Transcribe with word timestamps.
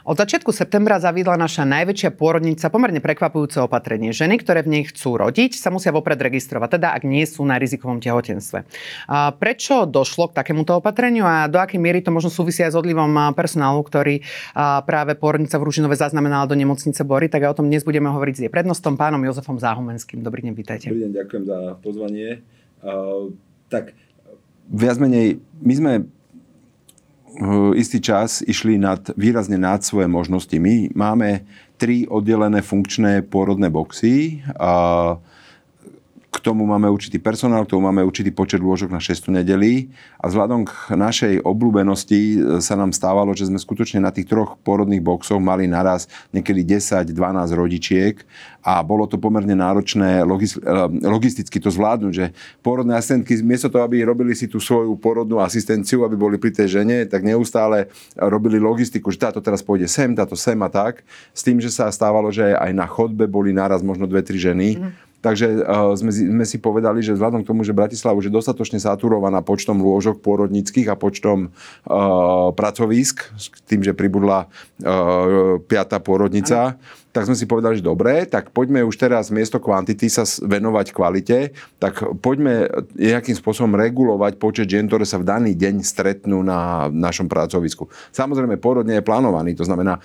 Od 0.00 0.16
začiatku 0.16 0.48
septembra 0.48 0.96
zaviedla 0.96 1.36
naša 1.36 1.68
najväčšia 1.68 2.16
pôrodnica 2.16 2.72
pomerne 2.72 3.04
prekvapujúce 3.04 3.60
opatrenie. 3.60 4.16
Ženy, 4.16 4.40
ktoré 4.40 4.64
v 4.64 4.72
nej 4.72 4.82
chcú 4.88 5.20
rodiť, 5.20 5.60
sa 5.60 5.68
musia 5.68 5.92
vopred 5.92 6.16
registrovať, 6.16 6.80
teda 6.80 6.96
ak 6.96 7.04
nie 7.04 7.28
sú 7.28 7.44
na 7.44 7.60
rizikovom 7.60 8.00
tehotenstve. 8.00 8.64
A 9.12 9.36
prečo 9.36 9.84
došlo 9.84 10.32
k 10.32 10.40
takémuto 10.40 10.80
opatreniu 10.80 11.28
a 11.28 11.44
do 11.52 11.60
akej 11.60 11.76
miery 11.76 12.00
to 12.00 12.08
možno 12.08 12.32
súvisia 12.32 12.68
aj 12.68 12.72
s 12.72 12.80
odlivom 12.80 13.12
personálu, 13.36 13.84
ktorý 13.84 14.24
práve 14.88 15.20
pôrodnica 15.20 15.60
v 15.60 15.66
Ružinove 15.68 16.00
zaznamenala 16.00 16.48
do 16.48 16.56
nemocnice 16.56 17.04
Bory, 17.04 17.28
tak 17.28 17.44
aj 17.44 17.52
o 17.52 17.58
tom 17.60 17.68
dnes 17.68 17.84
budeme 17.84 18.08
hovoriť 18.08 18.34
s 18.36 18.40
jej 18.48 18.52
prednostom 18.52 18.96
pánom 18.96 19.20
Jozefom 19.20 19.60
Záhumenským. 19.60 20.24
Dobrý 20.24 20.48
deň, 20.48 20.54
vítajte. 20.56 20.88
Dobrý 20.88 21.08
deň, 21.08 21.12
ďakujem 21.12 21.44
za 21.44 21.58
pozvanie. 21.84 22.40
Uh, 22.80 23.36
tak 23.68 23.92
viac 24.70 24.96
menej, 24.96 25.44
my 25.60 25.74
sme 25.76 25.92
istý 27.76 27.98
čas 28.02 28.42
išli 28.42 28.78
nad, 28.78 29.00
výrazne 29.14 29.56
nad 29.56 29.80
svoje 29.84 30.10
možnosti. 30.10 30.56
My 30.58 30.90
máme 30.92 31.46
tri 31.80 32.04
oddelené 32.04 32.60
funkčné 32.60 33.24
pôrodné 33.24 33.72
boxy. 33.72 34.44
A 34.60 35.16
k 36.30 36.38
tomu 36.38 36.62
máme 36.62 36.86
určitý 36.86 37.18
personál, 37.18 37.66
k 37.66 37.74
tomu 37.74 37.90
máme 37.90 38.06
určitý 38.06 38.30
počet 38.30 38.62
lôžok 38.62 38.86
na 38.86 39.02
6 39.02 39.34
nedelí. 39.34 39.90
A 40.22 40.30
vzhľadom 40.30 40.62
k 40.62 40.94
našej 40.94 41.42
obľúbenosti 41.42 42.20
e, 42.22 42.36
sa 42.62 42.78
nám 42.78 42.94
stávalo, 42.94 43.34
že 43.34 43.50
sme 43.50 43.58
skutočne 43.58 43.98
na 43.98 44.14
tých 44.14 44.30
troch 44.30 44.54
porodných 44.62 45.02
boxoch 45.02 45.42
mali 45.42 45.66
naraz 45.66 46.06
niekedy 46.30 46.62
10-12 46.78 47.10
rodičiek. 47.50 48.22
A 48.62 48.78
bolo 48.86 49.10
to 49.10 49.18
pomerne 49.18 49.58
náročné 49.58 50.22
e, 50.22 50.24
logisticky 51.02 51.58
to 51.58 51.66
zvládnuť, 51.74 52.12
že 52.14 52.30
porodné 52.62 52.94
asistentky 52.94 53.34
miesto 53.42 53.66
toho, 53.66 53.82
aby 53.82 54.06
robili 54.06 54.30
si 54.38 54.46
tú 54.46 54.62
svoju 54.62 54.94
porodnú 55.02 55.42
asistenciu, 55.42 56.06
aby 56.06 56.14
boli 56.14 56.38
pri 56.38 56.54
tej 56.54 56.78
žene, 56.78 57.10
tak 57.10 57.26
neustále 57.26 57.90
robili 58.14 58.62
logistiku, 58.62 59.10
že 59.10 59.18
táto 59.18 59.42
teraz 59.42 59.66
pôjde 59.66 59.90
sem, 59.90 60.14
táto 60.14 60.38
sem 60.38 60.56
a 60.62 60.70
tak, 60.70 61.02
s 61.34 61.42
tým, 61.42 61.58
že 61.58 61.74
sa 61.74 61.90
stávalo, 61.90 62.30
že 62.30 62.54
aj 62.54 62.70
na 62.70 62.86
chodbe 62.86 63.26
boli 63.26 63.50
naraz 63.50 63.82
možno 63.82 64.06
dve, 64.06 64.22
tri 64.22 64.38
ženy. 64.38 64.78
Mm 64.78 65.09
Takže 65.20 65.68
uh, 65.68 65.92
sme, 65.92 66.08
sme 66.12 66.44
si 66.48 66.56
povedali, 66.56 67.04
že 67.04 67.12
vzhľadom 67.12 67.44
k 67.44 67.48
tomu, 67.52 67.60
že 67.60 67.76
Bratislava 67.76 68.16
už 68.16 68.32
je 68.32 68.36
dostatočne 68.36 68.80
saturovaná 68.80 69.44
počtom 69.44 69.76
lôžok 69.76 70.24
pôrodnických 70.24 70.88
a 70.88 70.96
počtom 70.96 71.52
uh, 71.52 72.50
pracovísk, 72.56 73.28
tým, 73.68 73.84
že 73.84 73.92
pribudla 73.92 74.48
uh, 74.48 75.60
piata 75.60 76.00
pôrodnica, 76.00 76.72
ano. 76.72 76.80
tak 77.12 77.28
sme 77.28 77.36
si 77.36 77.44
povedali, 77.44 77.76
že 77.76 77.84
dobre, 77.84 78.24
tak 78.24 78.48
poďme 78.56 78.80
už 78.80 78.96
teraz 78.96 79.28
miesto 79.28 79.60
kvantity 79.60 80.08
sa 80.08 80.24
venovať 80.24 80.86
kvalite, 80.96 81.52
tak 81.76 82.00
poďme 82.24 82.72
nejakým 82.96 83.36
spôsobom 83.36 83.76
regulovať 83.76 84.40
počet 84.40 84.72
žien, 84.72 84.88
ktoré 84.88 85.04
sa 85.04 85.20
v 85.20 85.28
daný 85.28 85.52
deň 85.52 85.84
stretnú 85.84 86.40
na 86.40 86.88
našom 86.88 87.28
pracovisku. 87.28 87.92
Samozrejme, 88.08 88.56
pôrod 88.56 88.88
nie 88.88 88.96
je 88.96 89.04
plánovaný, 89.04 89.52
to 89.52 89.68
znamená, 89.68 90.00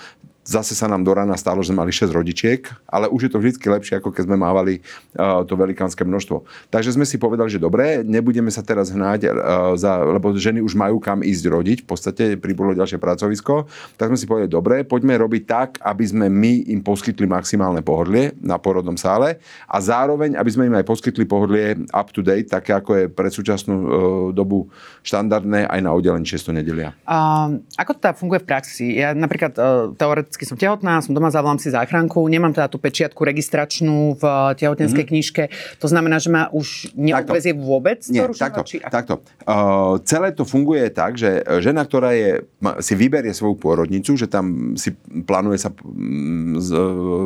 Zase 0.46 0.78
sa 0.78 0.86
nám 0.86 1.02
do 1.02 1.10
rána 1.10 1.34
stalo, 1.42 1.66
že 1.66 1.74
sme 1.74 1.82
mali 1.82 1.90
6 1.90 2.14
rodičiek, 2.14 2.70
ale 2.86 3.10
už 3.10 3.26
je 3.26 3.32
to 3.34 3.42
vždy 3.42 3.58
lepšie, 3.58 3.98
ako 3.98 4.14
keď 4.14 4.30
sme 4.30 4.38
mávali 4.38 4.78
uh, 5.18 5.42
to 5.42 5.58
velikánske 5.58 6.06
množstvo. 6.06 6.46
Takže 6.70 6.94
sme 6.94 7.02
si 7.02 7.18
povedali, 7.18 7.50
že 7.50 7.58
dobre, 7.58 8.06
nebudeme 8.06 8.54
sa 8.54 8.62
teraz 8.62 8.94
hnať, 8.94 9.26
uh, 9.26 9.74
za, 9.74 10.06
lebo 10.06 10.38
ženy 10.38 10.62
už 10.62 10.78
majú 10.78 11.02
kam 11.02 11.26
ísť 11.26 11.44
rodiť, 11.50 11.78
v 11.82 11.88
podstate 11.90 12.24
pribolo 12.38 12.78
ďalšie 12.78 13.02
pracovisko, 13.02 13.66
tak 13.98 14.14
sme 14.14 14.22
si 14.22 14.30
povedali, 14.30 14.54
dobre, 14.54 14.76
poďme 14.86 15.18
robiť 15.18 15.44
tak, 15.50 15.70
aby 15.82 16.06
sme 16.06 16.30
my 16.30 16.70
im 16.70 16.86
poskytli 16.86 17.26
maximálne 17.26 17.82
pohodlie 17.82 18.38
na 18.38 18.62
porodnom 18.62 19.02
sále 19.02 19.42
a 19.66 19.82
zároveň, 19.82 20.38
aby 20.38 20.50
sme 20.54 20.70
im 20.70 20.78
aj 20.78 20.86
poskytli 20.86 21.26
pohodlie 21.26 21.90
up 21.90 22.14
to 22.14 22.22
date, 22.22 22.54
také 22.54 22.78
ako 22.78 22.92
je 22.94 23.04
pre 23.10 23.34
súčasnú 23.34 23.76
uh, 23.76 23.90
dobu 24.30 24.70
štandardné 25.02 25.66
aj 25.66 25.80
na 25.82 25.90
oddelení 25.90 26.30
6 26.30 26.54
nedelia. 26.54 26.94
Uh, 27.10 27.58
ako 27.82 27.98
to 27.98 28.00
teda 28.06 28.14
funguje 28.14 28.46
v 28.46 28.48
praxi? 28.54 28.86
Ja 29.02 29.18
napríklad 29.18 29.58
uh, 29.58 29.90
teoreticky 29.98 30.35
teoreticky 30.36 30.44
som 30.46 30.60
tehotná, 30.60 31.00
som 31.00 31.16
doma, 31.16 31.32
zavolám 31.32 31.56
si 31.56 31.72
záchranku, 31.72 32.20
nemám 32.28 32.52
teda 32.52 32.68
tú 32.68 32.76
pečiatku 32.76 33.24
registračnú 33.24 34.20
v 34.20 34.24
tehotenskej 34.60 35.08
mm-hmm. 35.08 35.16
knižke. 35.16 35.44
To 35.80 35.88
znamená, 35.88 36.20
že 36.20 36.28
ma 36.28 36.52
už 36.52 36.92
neobvezie 37.00 37.56
vôbec 37.56 38.04
Nie, 38.12 38.28
to 38.28 38.36
takto, 38.36 38.62
či... 38.68 38.84
takto. 38.84 39.24
Uh, 39.48 39.96
celé 40.04 40.36
to 40.36 40.44
funguje 40.44 40.92
tak, 40.92 41.16
že 41.16 41.40
žena, 41.64 41.88
ktorá 41.88 42.12
je, 42.12 42.44
si 42.84 42.94
vyberie 43.00 43.32
svoju 43.32 43.56
pôrodnicu, 43.56 44.20
že 44.20 44.28
tam 44.28 44.76
si 44.76 44.92
plánuje 45.24 45.58
sa 45.64 45.70
z, 46.60 46.70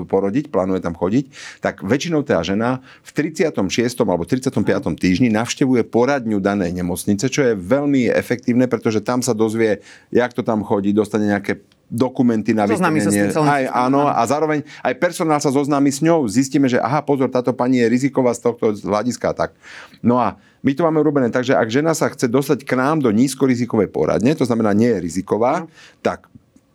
porodiť, 0.05 0.53
plánuje 0.53 0.79
tam 0.85 0.93
chodiť, 0.93 1.25
tak 1.65 1.81
väčšinou 1.81 2.21
tá 2.21 2.45
žena 2.45 2.85
v 3.01 3.09
36. 3.33 3.57
alebo 4.05 4.23
35. 4.29 4.53
týždni 5.01 5.33
navštevuje 5.33 5.81
poradňu 5.89 6.37
danej 6.37 6.77
nemocnice, 6.77 7.25
čo 7.25 7.41
je 7.41 7.53
veľmi 7.57 8.11
efektívne, 8.13 8.69
pretože 8.69 9.01
tam 9.01 9.25
sa 9.25 9.33
dozvie, 9.33 9.81
jak 10.13 10.31
to 10.37 10.45
tam 10.45 10.61
chodí, 10.61 10.93
dostane 10.93 11.25
nejaké 11.25 11.57
dokumenty 11.89 12.53
na 12.53 12.69
vyplnenie. 12.69 13.33
Aj, 13.33 13.65
áno, 13.73 14.05
a 14.05 14.21
zároveň 14.29 14.61
aj 14.85 14.93
personál 15.01 15.41
sa 15.41 15.49
zoznámi 15.49 15.89
s 15.89 16.05
ňou. 16.05 16.29
Zistíme, 16.29 16.69
že 16.69 16.77
aha, 16.77 17.01
pozor, 17.01 17.27
táto 17.33 17.51
pani 17.51 17.81
je 17.81 17.89
riziková 17.89 18.31
z 18.37 18.45
tohto 18.45 18.77
hľadiska. 18.77 19.33
Tak. 19.33 19.57
No 20.05 20.21
a 20.21 20.37
my 20.61 20.71
to 20.77 20.85
máme 20.85 21.01
urobené 21.01 21.33
tak, 21.33 21.43
že 21.43 21.57
ak 21.57 21.67
žena 21.67 21.97
sa 21.97 22.13
chce 22.13 22.29
dostať 22.29 22.61
k 22.61 22.77
nám 22.77 23.01
do 23.01 23.09
nízkorizikovej 23.09 23.89
poradne, 23.89 24.37
to 24.37 24.45
znamená 24.45 24.71
nie 24.77 24.91
je 24.93 25.01
riziková, 25.01 25.65
no. 25.65 25.67
tak 26.05 26.29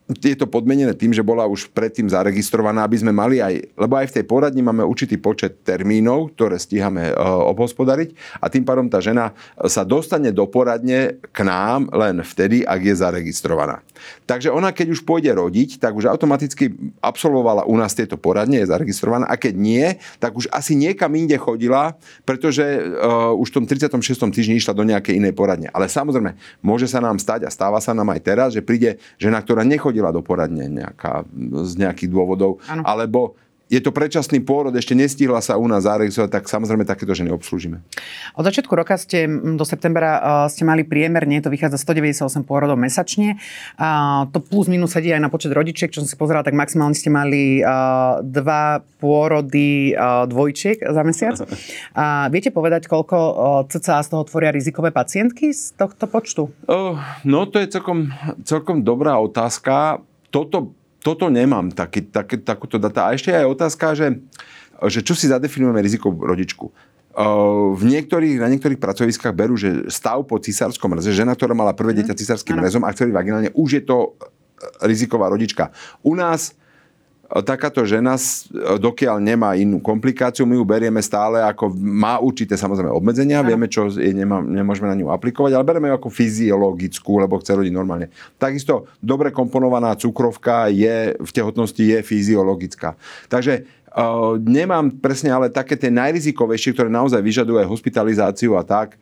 je 0.05 0.37
to 0.37 0.45
podmenené 0.45 0.93
tým, 0.93 1.17
že 1.17 1.25
bola 1.25 1.49
už 1.49 1.73
predtým 1.73 2.13
zaregistrovaná, 2.13 2.85
aby 2.85 3.01
sme 3.01 3.09
mali 3.09 3.41
aj, 3.41 3.73
lebo 3.73 3.97
aj 3.97 4.13
v 4.13 4.15
tej 4.21 4.25
poradni 4.29 4.61
máme 4.61 4.85
určitý 4.85 5.17
počet 5.17 5.65
termínov, 5.65 6.37
ktoré 6.37 6.61
stíhame 6.61 7.09
uh, 7.09 7.17
obhospodariť 7.57 8.13
a 8.37 8.53
tým 8.53 8.69
pádom 8.69 8.93
tá 8.93 9.01
žena 9.01 9.33
sa 9.65 9.81
dostane 9.81 10.29
do 10.29 10.45
poradne 10.45 11.17
k 11.33 11.39
nám 11.41 11.89
len 11.89 12.21
vtedy, 12.21 12.69
ak 12.69 12.85
je 12.85 12.95
zaregistrovaná. 13.01 13.81
Takže 14.29 14.53
ona, 14.53 14.77
keď 14.77 14.93
už 14.93 15.09
pôjde 15.09 15.33
rodiť, 15.33 15.81
tak 15.81 15.97
už 15.97 16.13
automaticky 16.13 16.77
absolvovala 17.01 17.65
u 17.65 17.73
nás 17.81 17.97
tieto 17.97 18.21
poradne, 18.21 18.61
je 18.61 18.69
zaregistrovaná 18.69 19.25
a 19.25 19.41
keď 19.41 19.55
nie, 19.57 19.87
tak 20.21 20.37
už 20.37 20.53
asi 20.53 20.77
niekam 20.77 21.17
inde 21.17 21.41
chodila, 21.41 21.97
pretože 22.29 22.61
uh, 22.61 23.33
už 23.41 23.49
v 23.49 23.57
tom 23.57 23.65
36. 23.65 24.21
týždni 24.29 24.61
išla 24.61 24.77
do 24.77 24.85
nejakej 24.85 25.17
inej 25.17 25.33
poradne. 25.33 25.73
Ale 25.73 25.89
samozrejme, 25.89 26.37
môže 26.61 26.85
sa 26.93 27.01
nám 27.01 27.17
stať 27.17 27.49
a 27.49 27.51
stáva 27.51 27.81
sa 27.81 27.97
nám 27.97 28.13
aj 28.13 28.21
teraz, 28.21 28.49
že 28.53 28.61
príde 28.61 29.01
žena, 29.17 29.41
ktorá 29.41 29.65
nechodí 29.65 29.94
nechodila 29.95 30.11
do 30.11 30.27
poradne 30.27 30.67
nejaká, 30.67 31.23
z 31.71 31.73
nejakých 31.79 32.11
dôvodov, 32.11 32.59
ano. 32.67 32.83
alebo 32.83 33.39
je 33.73 33.81
to 33.81 33.97
predčasný 33.97 34.45
pôrod, 34.45 34.77
ešte 34.77 34.93
nestihla 34.93 35.41
sa 35.41 35.57
u 35.57 35.65
nás 35.65 35.89
zaregistrovať, 35.89 36.31
tak 36.31 36.45
samozrejme 36.53 36.85
takéto 36.85 37.17
ženy 37.17 37.33
obslúžime. 37.33 37.81
Od 38.37 38.45
začiatku 38.45 38.69
roka 38.77 38.95
ste 39.01 39.25
do 39.29 39.65
septembra 39.65 40.45
ste 40.53 40.69
mali 40.69 40.85
priemerne, 40.85 41.41
to 41.41 41.49
vychádza 41.49 41.81
198 41.81 42.45
pôrodov 42.45 42.77
mesačne. 42.77 43.41
A 43.81 44.25
to 44.29 44.45
plus 44.45 44.69
minus 44.69 44.93
sedí 44.93 45.11
aj 45.17 45.25
na 45.25 45.33
počet 45.33 45.57
rodičiek, 45.57 45.89
čo 45.89 46.05
som 46.05 46.09
si 46.09 46.17
pozerala, 46.21 46.45
tak 46.45 46.53
maximálne 46.53 46.93
ste 46.93 47.09
mali 47.09 47.65
dva 48.21 48.85
pôrody 49.01 49.97
dvojčiek 50.29 50.85
za 50.85 51.03
mesiac. 51.03 51.41
A 51.97 52.29
viete 52.29 52.53
povedať, 52.53 52.85
koľko 52.85 53.17
cca 53.73 54.05
z 54.05 54.09
toho 54.13 54.23
tvoria 54.29 54.53
rizikové 54.53 54.93
pacientky 54.93 55.57
z 55.57 55.73
tohto 55.75 56.05
počtu? 56.05 56.53
Oh, 56.69 57.01
no 57.25 57.49
to 57.49 57.65
je 57.65 57.73
celkom, 57.73 58.13
celkom 58.45 58.85
dobrá 58.85 59.17
otázka. 59.17 60.05
Toto 60.29 60.75
toto 61.05 61.29
nemám, 61.29 61.69
taký, 61.69 62.09
taký, 62.09 62.41
takúto 62.41 62.81
data. 62.81 63.05
A 63.05 63.13
ešte 63.13 63.29
aj 63.29 63.45
otázka, 63.45 63.93
že, 63.93 64.25
že 64.89 65.05
čo 65.05 65.13
si 65.13 65.29
zadefinujeme 65.29 65.85
rizikovú 65.85 66.25
rodičku. 66.25 66.73
V 67.77 67.83
niektorých, 67.85 68.43
na 68.43 68.49
niektorých 68.51 68.81
pracoviskách 68.81 69.37
berú, 69.37 69.55
že 69.55 69.87
stav 69.93 70.25
po 70.27 70.41
cisárskom 70.41 70.91
mreze, 70.91 71.15
žena, 71.15 71.37
ktorá 71.37 71.53
mala 71.53 71.77
prvé 71.77 71.95
dieťa 72.01 72.17
mhm. 72.17 72.21
cisárským 72.25 72.57
mrezom 72.57 72.83
a 72.83 72.91
ktorý 72.91 73.13
vaginálne, 73.13 73.53
už 73.55 73.69
je 73.79 73.83
to 73.85 73.97
e, 74.01 74.11
riziková 74.89 75.31
rodička. 75.31 75.71
U 76.03 76.17
nás 76.17 76.57
takáto 77.43 77.83
žena, 77.83 78.15
dokiaľ 78.79 79.19
nemá 79.19 79.59
inú 79.59 79.83
komplikáciu, 79.83 80.47
my 80.47 80.55
ju 80.55 80.63
berieme 80.63 81.03
stále 81.03 81.43
ako, 81.43 81.75
má 81.75 82.23
určité 82.23 82.55
samozrejme 82.55 82.95
obmedzenia, 82.95 83.43
ano. 83.43 83.51
vieme, 83.51 83.67
čo 83.67 83.91
je, 83.91 84.15
nemá, 84.15 84.39
nemôžeme 84.39 84.87
na 84.87 84.95
ňu 84.95 85.11
aplikovať, 85.11 85.59
ale 85.59 85.67
bereme 85.67 85.91
ju 85.91 85.99
ako 85.99 86.11
fyziologickú, 86.15 87.13
lebo 87.19 87.43
chce 87.43 87.59
rodiť 87.59 87.75
normálne. 87.75 88.15
Takisto 88.39 88.87
dobre 89.03 89.35
komponovaná 89.35 89.99
cukrovka 89.99 90.71
je 90.71 91.19
v 91.19 91.31
tehotnosti 91.35 91.83
je 91.83 91.99
fyziologická. 92.05 92.95
Takže 93.27 93.83
Uh, 93.95 94.43
nemám 94.43 94.91
presne 94.91 95.31
ale 95.31 95.47
také 95.47 95.79
tie 95.79 95.87
najrizikovejšie, 95.87 96.75
ktoré 96.75 96.91
naozaj 96.91 97.23
vyžadujú 97.23 97.63
aj 97.63 97.71
hospitalizáciu 97.71 98.59
a 98.59 98.67
tak, 98.67 98.99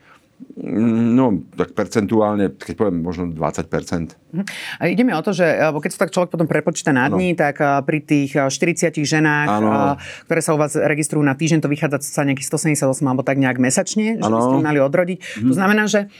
No, 0.62 1.42
tak 1.56 1.72
percentuálne, 1.72 2.52
keď 2.54 2.74
poviem, 2.76 3.02
možno 3.02 3.30
20%. 3.30 4.14
Mhm. 4.32 4.44
A 4.78 4.82
ideme 4.88 5.12
o 5.16 5.22
to, 5.24 5.32
že 5.34 5.44
keď 5.44 5.90
sa 5.90 6.00
tak 6.06 6.12
človek 6.14 6.30
potom 6.30 6.46
prepočíta 6.46 6.92
na 6.92 7.08
dní, 7.08 7.34
ano. 7.34 7.40
tak 7.40 7.56
pri 7.86 7.98
tých 8.04 8.36
40 8.36 9.02
ženách, 9.02 9.48
ano. 9.48 9.96
ktoré 10.28 10.40
sa 10.44 10.54
u 10.54 10.58
vás 10.60 10.76
registrujú 10.76 11.24
na 11.24 11.34
týždeň, 11.34 11.64
to 11.64 11.72
vychádza 11.72 12.04
sa 12.04 12.22
nejakých 12.22 12.48
178 12.48 13.02
alebo 13.02 13.22
tak 13.24 13.40
nejak 13.40 13.58
mesačne, 13.58 14.20
že 14.20 14.30
by 14.30 14.40
ste 14.42 14.56
mali 14.60 14.78
odrodiť. 14.78 15.18
Mhm. 15.18 15.48
To 15.48 15.54
znamená, 15.54 15.84
že 15.88 16.12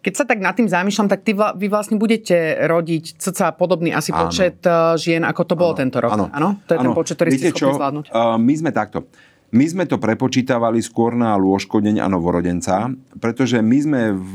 keď 0.00 0.12
sa 0.16 0.24
tak 0.24 0.40
nad 0.40 0.56
tým 0.56 0.64
zamýšľam, 0.64 1.12
tak 1.12 1.20
ty, 1.28 1.36
vy 1.36 1.66
vlastne 1.68 2.00
budete 2.00 2.56
rodiť 2.64 3.20
cca 3.20 3.52
podobný 3.52 3.92
asi 3.92 4.16
Áno. 4.16 4.32
počet 4.32 4.64
žien, 4.96 5.28
ako 5.28 5.42
to 5.44 5.54
bolo 5.60 5.76
tento 5.76 6.00
rok. 6.00 6.16
Áno. 6.16 6.56
To 6.64 6.72
je 6.72 6.78
Áno. 6.80 6.84
ten 6.88 6.96
počet, 6.96 7.14
ktorý 7.20 7.30
Viete 7.36 7.52
ste 7.52 7.60
schopní 7.60 7.76
zvládnuť. 7.76 8.04
Uh, 8.08 8.40
my 8.40 8.54
sme 8.56 8.70
takto. 8.72 9.04
My 9.50 9.66
sme 9.66 9.84
to 9.86 9.98
prepočítavali 9.98 10.78
skôr 10.78 11.18
na 11.18 11.34
lôžko 11.34 11.82
deň 11.82 12.02
a 12.02 12.06
novorodenca, 12.06 12.86
pretože 13.18 13.58
my 13.58 13.78
sme 13.82 14.02
v 14.14 14.34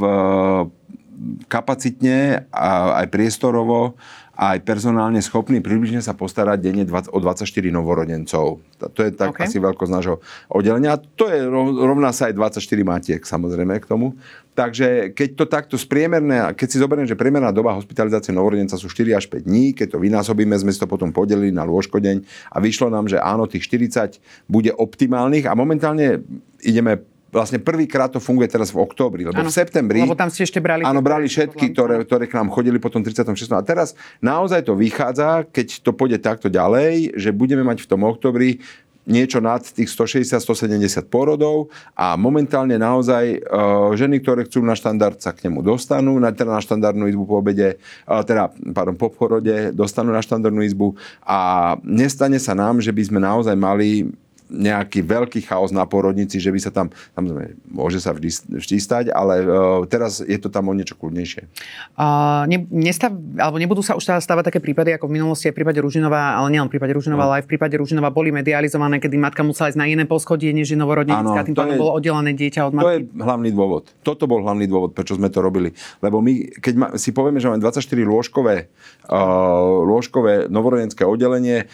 kapacitne 1.47 2.49
a 2.51 2.99
aj 3.03 3.07
priestorovo 3.07 3.95
a 4.35 4.55
aj 4.55 4.67
personálne 4.67 5.23
schopný 5.23 5.63
približne 5.63 6.03
sa 6.03 6.11
postarať 6.11 6.59
denne 6.59 6.83
o 6.87 7.17
24 7.23 7.47
novorodencov. 7.71 8.59
To 8.79 8.99
je 8.99 9.11
tak 9.15 9.31
okay. 9.31 9.47
asi 9.47 9.63
veľkosť 9.63 9.91
nášho 9.91 10.19
oddelenia. 10.51 10.95
A 10.95 11.01
to 11.01 11.31
je 11.31 11.47
rovná 11.47 12.11
sa 12.11 12.27
aj 12.27 12.35
24 12.35 12.59
matiek 12.83 13.21
samozrejme 13.23 13.79
k 13.79 13.87
tomu. 13.87 14.19
Takže 14.55 15.11
keď 15.11 15.29
to 15.35 15.45
takto 15.47 15.75
spriemerné, 15.75 16.55
keď 16.55 16.67
si 16.67 16.79
zoberiem, 16.79 17.03
že 17.03 17.19
priemerná 17.19 17.51
doba 17.51 17.75
hospitalizácie 17.75 18.31
novorodenca 18.31 18.79
sú 18.79 18.87
4 18.87 19.11
až 19.11 19.27
5 19.27 19.43
dní, 19.43 19.75
keď 19.75 19.95
to 19.95 19.99
vynásobíme, 19.99 20.55
sme 20.55 20.71
si 20.71 20.79
to 20.79 20.87
potom 20.87 21.11
podelili 21.11 21.51
na 21.51 21.67
lôžkodeň 21.67 22.23
a 22.55 22.57
vyšlo 22.63 22.87
nám, 22.87 23.11
že 23.11 23.19
áno, 23.19 23.51
tých 23.51 23.67
40 23.67 24.19
bude 24.47 24.71
optimálnych 24.71 25.47
a 25.47 25.59
momentálne 25.59 26.23
ideme 26.63 27.03
vlastne 27.35 27.59
prvýkrát 27.59 28.07
to 28.07 28.23
funguje 28.23 28.47
teraz 28.47 28.71
v 28.71 28.79
októbri, 28.79 29.27
lebo 29.27 29.35
ano, 29.35 29.51
v 29.51 29.59
septembri... 29.59 29.99
Lebo 29.99 30.15
tam 30.15 30.31
ste 30.31 30.47
ešte 30.47 30.63
brali... 30.63 30.87
Áno, 30.87 31.03
brali 31.03 31.27
všetky, 31.27 31.75
ktoré, 31.75 31.99
ktoré 32.07 32.31
k 32.31 32.39
nám 32.39 32.47
chodili 32.47 32.79
potom 32.79 33.03
36. 33.03 33.51
A 33.51 33.59
teraz 33.59 33.91
naozaj 34.23 34.63
to 34.63 34.79
vychádza, 34.79 35.43
keď 35.51 35.83
to 35.83 35.91
pôjde 35.91 36.23
takto 36.23 36.47
ďalej, 36.47 37.19
že 37.19 37.35
budeme 37.35 37.67
mať 37.67 37.83
v 37.83 37.89
tom 37.91 38.07
oktobri 38.07 38.63
niečo 39.05 39.37
nad 39.37 39.61
tých 39.61 39.85
160-170 39.93 40.81
porodov 41.13 41.69
a 41.93 42.17
momentálne 42.17 42.73
naozaj 42.75 43.37
uh, 43.37 43.93
ženy, 43.93 44.19
ktoré 44.25 44.49
chcú 44.49 44.65
na 44.65 44.73
štandard 44.73 45.21
sa 45.21 45.29
k 45.29 45.45
nemu 45.45 45.61
dostanú, 45.61 46.17
na, 46.17 46.33
teda 46.33 46.57
na 46.57 46.61
štandardnú 46.61 47.05
izbu 47.05 47.23
po 47.29 47.37
obede, 47.37 47.77
uh, 48.09 48.25
teda 48.25 48.49
pardon, 48.73 48.97
po 48.97 49.13
porode 49.13 49.69
dostanú 49.77 50.09
na 50.09 50.25
štandardnú 50.25 50.65
izbu 50.65 50.97
a 51.21 51.73
nestane 51.85 52.41
sa 52.41 52.57
nám, 52.57 52.81
že 52.81 52.89
by 52.89 53.01
sme 53.05 53.19
naozaj 53.21 53.53
mali 53.53 54.09
nejaký 54.49 55.01
veľký 55.01 55.41
chaos 55.45 55.73
na 55.73 55.83
porodnici, 55.89 56.37
že 56.37 56.53
by 56.53 56.59
sa 56.61 56.71
tam, 56.71 56.93
tam 57.17 57.23
môže 57.65 57.97
sa 57.97 58.13
vždy, 58.13 58.61
vždy 58.61 58.75
stať, 58.77 59.05
ale 59.09 59.41
uh, 59.41 59.81
teraz 59.89 60.21
je 60.21 60.37
to 60.37 60.53
tam 60.53 60.69
o 60.69 60.73
niečo 60.77 60.93
kľudnejšie. 60.93 61.49
Uh, 61.97 62.45
ne, 62.45 62.61
nestav, 62.69 63.13
alebo 63.41 63.57
nebudú 63.57 63.81
sa 63.81 63.97
už 63.97 64.05
stávať 64.21 64.53
také 64.53 64.59
prípady, 64.61 64.93
ako 64.93 65.09
v 65.09 65.17
minulosti 65.17 65.49
aj 65.49 65.53
v 65.57 65.57
prípade 65.61 65.79
Ružinová, 65.81 66.37
ale 66.37 66.53
nielen 66.53 66.69
v 66.69 66.77
prípade 66.77 66.93
Ružinová, 66.93 67.25
no. 67.25 67.27
ale 67.33 67.35
aj 67.41 67.43
v 67.45 67.49
prípade 67.57 67.75
Ružinová 67.75 68.13
boli 68.13 68.29
medializované, 68.29 69.01
kedy 69.01 69.17
matka 69.17 69.41
musela 69.41 69.73
ísť 69.73 69.79
na 69.81 69.89
iné 69.89 70.05
poschodie, 70.05 70.53
než 70.53 70.73
je 70.73 70.77
novorodenecká, 70.77 71.41
tým 71.41 71.57
pádom 71.57 71.75
bolo 71.81 71.97
oddelené 71.97 72.37
dieťa 72.37 72.61
od 72.69 72.73
matky. 72.77 72.85
To 72.85 72.93
je 72.93 73.01
hlavný 73.17 73.49
dôvod. 73.49 73.83
Toto 74.05 74.29
bol 74.29 74.45
hlavný 74.45 74.69
dôvod, 74.69 74.93
prečo 74.93 75.17
sme 75.17 75.33
to 75.33 75.41
robili. 75.41 75.73
Lebo 76.05 76.21
my, 76.21 76.61
keď 76.61 76.73
ma, 76.77 76.87
si 77.01 77.09
povieme, 77.09 77.41
že 77.41 77.49
máme 77.49 77.61
24 77.61 77.81
lôžkové, 78.05 78.69
uh, 79.09 79.81
lôžkové 79.81 80.47
novorodenské 80.53 81.01
oddelenie, 81.01 81.65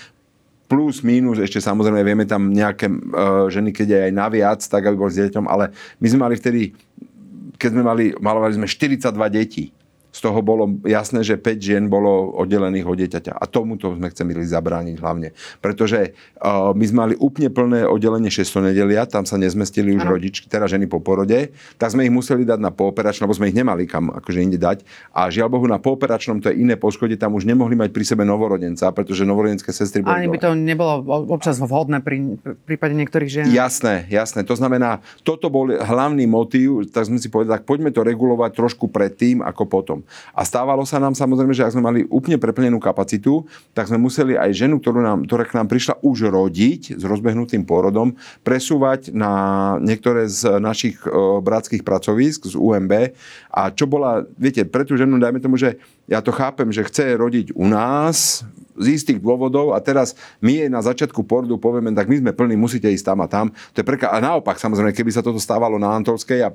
plus, 0.72 1.04
minus, 1.04 1.44
ešte 1.44 1.60
samozrejme 1.60 2.00
vieme 2.00 2.24
tam 2.24 2.48
nejaké 2.48 2.88
uh, 2.88 3.52
ženy, 3.52 3.76
keď 3.76 4.08
aj 4.08 4.12
naviac, 4.16 4.60
tak 4.64 4.88
bol 4.96 5.12
s 5.12 5.20
dieťom, 5.20 5.44
ale 5.52 5.76
my 6.00 6.08
sme 6.08 6.24
mali 6.24 6.40
vtedy, 6.40 6.72
keď 7.60 7.70
sme 7.76 7.84
mali, 7.84 8.16
malovali 8.16 8.56
sme 8.56 8.72
42 8.72 9.12
detí 9.36 9.76
z 10.12 10.20
toho 10.20 10.40
bolo 10.44 10.68
jasné, 10.84 11.24
že 11.24 11.40
5 11.40 11.56
žien 11.58 11.84
bolo 11.88 12.36
oddelených 12.36 12.88
od 12.88 12.98
dieťaťa. 13.00 13.32
A 13.40 13.48
tomuto 13.48 13.96
sme 13.96 14.12
chceli 14.12 14.36
zabrániť 14.44 15.00
hlavne. 15.00 15.32
Pretože 15.64 16.12
uh, 16.40 16.76
my 16.76 16.86
sme 16.86 16.98
mali 17.08 17.16
úplne 17.16 17.48
plné 17.48 17.88
oddelenie 17.88 18.28
600 18.28 18.72
nedelia, 18.72 19.08
tam 19.08 19.24
sa 19.24 19.40
nezmestili 19.40 19.96
už 19.96 20.04
ano. 20.04 20.20
rodičky, 20.20 20.52
teda 20.52 20.68
ženy 20.68 20.92
po 20.92 21.00
porode, 21.00 21.56
tak 21.80 21.96
sme 21.96 22.04
ich 22.04 22.14
museli 22.14 22.44
dať 22.44 22.60
na 22.60 22.76
pooperačnom, 22.76 23.26
lebo 23.26 23.38
sme 23.40 23.50
ich 23.50 23.56
nemali 23.56 23.88
kam 23.88 24.12
akože 24.12 24.40
inde 24.44 24.60
dať. 24.60 24.84
A 25.16 25.32
žiaľ 25.32 25.48
Bohu, 25.48 25.66
na 25.66 25.80
pooperačnom 25.80 26.44
to 26.44 26.52
je 26.52 26.60
iné 26.60 26.76
poschodie, 26.76 27.16
tam 27.16 27.36
už 27.40 27.48
nemohli 27.48 27.80
mať 27.80 27.90
pri 27.96 28.04
sebe 28.04 28.24
novorodenca, 28.28 28.92
pretože 28.92 29.24
novorodenské 29.24 29.72
sestry 29.72 30.04
boli... 30.04 30.12
Ani 30.12 30.28
by 30.28 30.40
to 30.40 30.52
nebolo 30.54 31.04
občas 31.32 31.58
vhodné 31.60 32.04
pri 32.04 32.36
prípade 32.68 32.92
niektorých 33.00 33.30
žien. 33.30 33.46
Jasné, 33.48 34.12
jasné. 34.12 34.44
To 34.44 34.56
znamená, 34.60 35.00
toto 35.24 35.48
bol 35.48 35.72
hlavný 35.72 36.28
motív, 36.28 36.88
tak 36.92 37.08
sme 37.08 37.20
si 37.20 37.32
povedali, 37.32 37.60
tak 37.60 37.64
poďme 37.64 37.96
to 37.96 38.04
regulovať 38.04 38.52
trošku 38.52 38.92
predtým 38.92 39.40
ako 39.40 39.64
potom. 39.68 40.00
A 40.36 40.42
stávalo 40.46 40.84
sa 40.84 41.00
nám 41.00 41.18
samozrejme, 41.18 41.54
že 41.56 41.66
ak 41.66 41.74
sme 41.74 41.84
mali 41.84 42.00
úplne 42.08 42.38
preplnenú 42.42 42.78
kapacitu, 42.82 43.46
tak 43.72 43.88
sme 43.88 44.02
museli 44.02 44.38
aj 44.38 44.52
ženu, 44.54 44.78
ktorú 44.82 45.00
nám, 45.02 45.26
ktorá 45.26 45.44
k 45.48 45.56
nám 45.58 45.68
prišla 45.68 46.00
už 46.04 46.32
rodiť 46.32 47.00
s 47.00 47.04
rozbehnutým 47.04 47.64
pôrodom, 47.64 48.14
presúvať 48.42 49.14
na 49.14 49.32
niektoré 49.80 50.28
z 50.28 50.60
našich 50.62 51.02
bratských 51.42 51.86
pracovísk 51.86 52.50
z 52.52 52.56
UMB. 52.56 53.14
A 53.52 53.70
čo 53.72 53.86
bola, 53.86 54.24
viete, 54.36 54.64
pre 54.68 54.88
tú 54.88 54.96
ženu, 54.96 55.18
dajme 55.20 55.42
tomu, 55.44 55.58
že 55.58 55.78
ja 56.10 56.20
to 56.20 56.34
chápem, 56.36 56.70
že 56.74 56.88
chce 56.88 57.16
rodiť 57.16 57.56
u 57.56 57.66
nás, 57.68 58.44
z 58.82 58.88
istých 58.98 59.22
dôvodov 59.22 59.78
a 59.78 59.80
teraz 59.80 60.18
my 60.42 60.66
jej 60.66 60.70
na 60.74 60.82
začiatku 60.82 61.22
porodu 61.24 61.56
povieme, 61.62 61.94
tak 61.94 62.10
my 62.10 62.18
sme 62.18 62.32
plní, 62.34 62.58
musíte 62.58 62.90
ísť 62.90 63.14
tam 63.14 63.20
a 63.22 63.28
tam. 63.30 63.54
To 63.78 63.78
je 63.80 63.86
preká... 63.86 64.10
A 64.10 64.18
naopak, 64.18 64.58
samozrejme, 64.58 64.92
keby 64.92 65.14
sa 65.14 65.22
toto 65.22 65.38
stávalo 65.38 65.78
na 65.78 65.94
Antolskej 65.94 66.40
a 66.42 66.50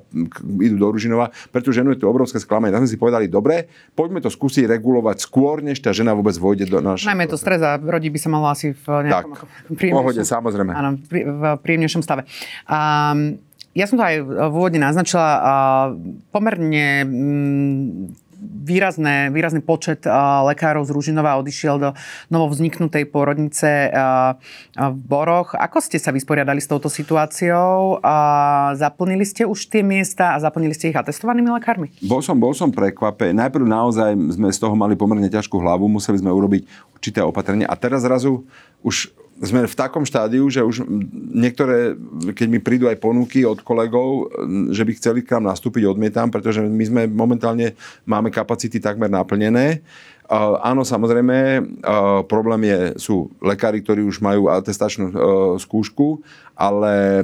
idú 0.59 0.75
do 0.75 0.87
Ružinova, 0.91 1.31
pretože 1.49 1.79
ženu 1.79 1.95
je 1.95 2.03
to 2.03 2.11
obrovské 2.11 2.37
sklamanie. 2.43 2.75
Tak 2.75 2.83
sme 2.83 2.91
si 2.91 2.99
povedali, 2.99 3.25
dobre, 3.31 3.71
poďme 3.95 4.19
to 4.19 4.27
skúsiť 4.27 4.67
regulovať 4.67 5.23
skôr, 5.23 5.63
než 5.63 5.79
tá 5.79 5.95
žena 5.95 6.11
vôbec 6.11 6.35
vôjde 6.35 6.67
do 6.67 6.83
našej... 6.83 7.07
Najmä 7.07 7.25
to 7.31 7.39
stres 7.39 7.63
a 7.63 7.79
rodí 7.79 8.11
by 8.11 8.19
sa 8.19 8.29
malo 8.29 8.51
asi 8.51 8.75
v 8.75 9.07
nejakom 9.07 9.33
tak, 9.33 9.47
príjemnejšom... 9.79 10.03
pohode, 10.03 10.21
samozrejme. 10.27 10.71
Áno, 10.75 10.89
v 11.07 11.43
príjemnejšom 11.63 12.03
stave. 12.03 12.27
Um, 12.67 13.39
ja 13.77 13.85
som 13.85 14.01
to 14.01 14.03
aj 14.09 14.25
v 14.25 14.53
úvodne 14.57 14.81
naznačila. 14.81 15.29
Pomerne 16.33 17.05
mm, 17.05 18.26
výrazné, 18.41 19.33
výrazný 19.33 19.65
počet 19.65 20.05
lekárov 20.45 20.85
z 20.85 20.93
Ružinova 20.93 21.41
odišiel 21.41 21.75
do 21.81 21.89
novovzniknutej 22.29 23.09
pôrodnice 23.09 23.89
uh, 23.89 24.37
v 24.77 24.97
Boroch. 25.07 25.57
Ako 25.57 25.81
ste 25.81 25.97
sa 25.97 26.13
vysporiadali 26.13 26.61
s 26.61 26.69
touto 26.69 26.91
situáciou? 26.91 27.97
Uh, 27.97 28.77
zaplnili 28.77 29.25
ste 29.25 29.47
už 29.47 29.71
tie 29.73 29.81
miesta 29.81 30.35
a 30.35 30.41
zaplnili 30.41 30.77
ste 30.77 30.93
ich 30.93 30.97
atestovanými 30.97 31.49
lekármi? 31.57 31.89
Bol 32.05 32.21
som, 32.21 32.37
bol 32.37 32.53
som 32.53 32.69
prekvapený. 32.69 33.33
Najprv 33.37 33.65
naozaj 33.65 34.11
sme 34.37 34.53
z 34.53 34.59
toho 34.61 34.77
mali 34.77 34.93
pomerne 34.93 35.27
ťažkú 35.27 35.57
hlavu, 35.57 35.89
museli 35.89 36.21
sme 36.21 36.29
urobiť 36.29 36.93
určité 36.93 37.25
opatrenie 37.25 37.65
a 37.65 37.73
teraz 37.73 38.05
zrazu 38.05 38.45
už 38.85 39.09
sme 39.41 39.69
v 39.69 39.77
takom 39.77 40.01
štádiu, 40.01 40.49
že 40.49 40.65
už 40.65 40.87
niektoré, 41.33 41.93
keď 42.33 42.47
mi 42.49 42.57
prídu 42.57 42.89
aj 42.89 42.97
ponuky 42.97 43.45
od 43.45 43.61
kolegov, 43.61 44.33
že 44.73 44.81
by 44.81 44.91
chceli 44.97 45.19
k 45.21 45.37
nám 45.37 45.53
nastúpiť, 45.53 45.85
odmietam, 45.85 46.33
pretože 46.33 46.65
my 46.65 46.83
sme 46.85 47.01
momentálne 47.05 47.77
máme 48.09 48.33
kapacity 48.33 48.81
takmer 48.81 49.13
naplnené. 49.13 49.85
Áno, 50.27 50.83
samozrejme, 50.83 51.63
problém 52.27 52.67
je, 52.67 52.79
sú 52.99 53.31
lekári, 53.39 53.79
ktorí 53.79 54.03
už 54.03 54.19
majú 54.19 54.51
atestačnú 54.51 55.05
uh, 55.07 55.15
skúšku, 55.55 56.19
ale 56.51 57.21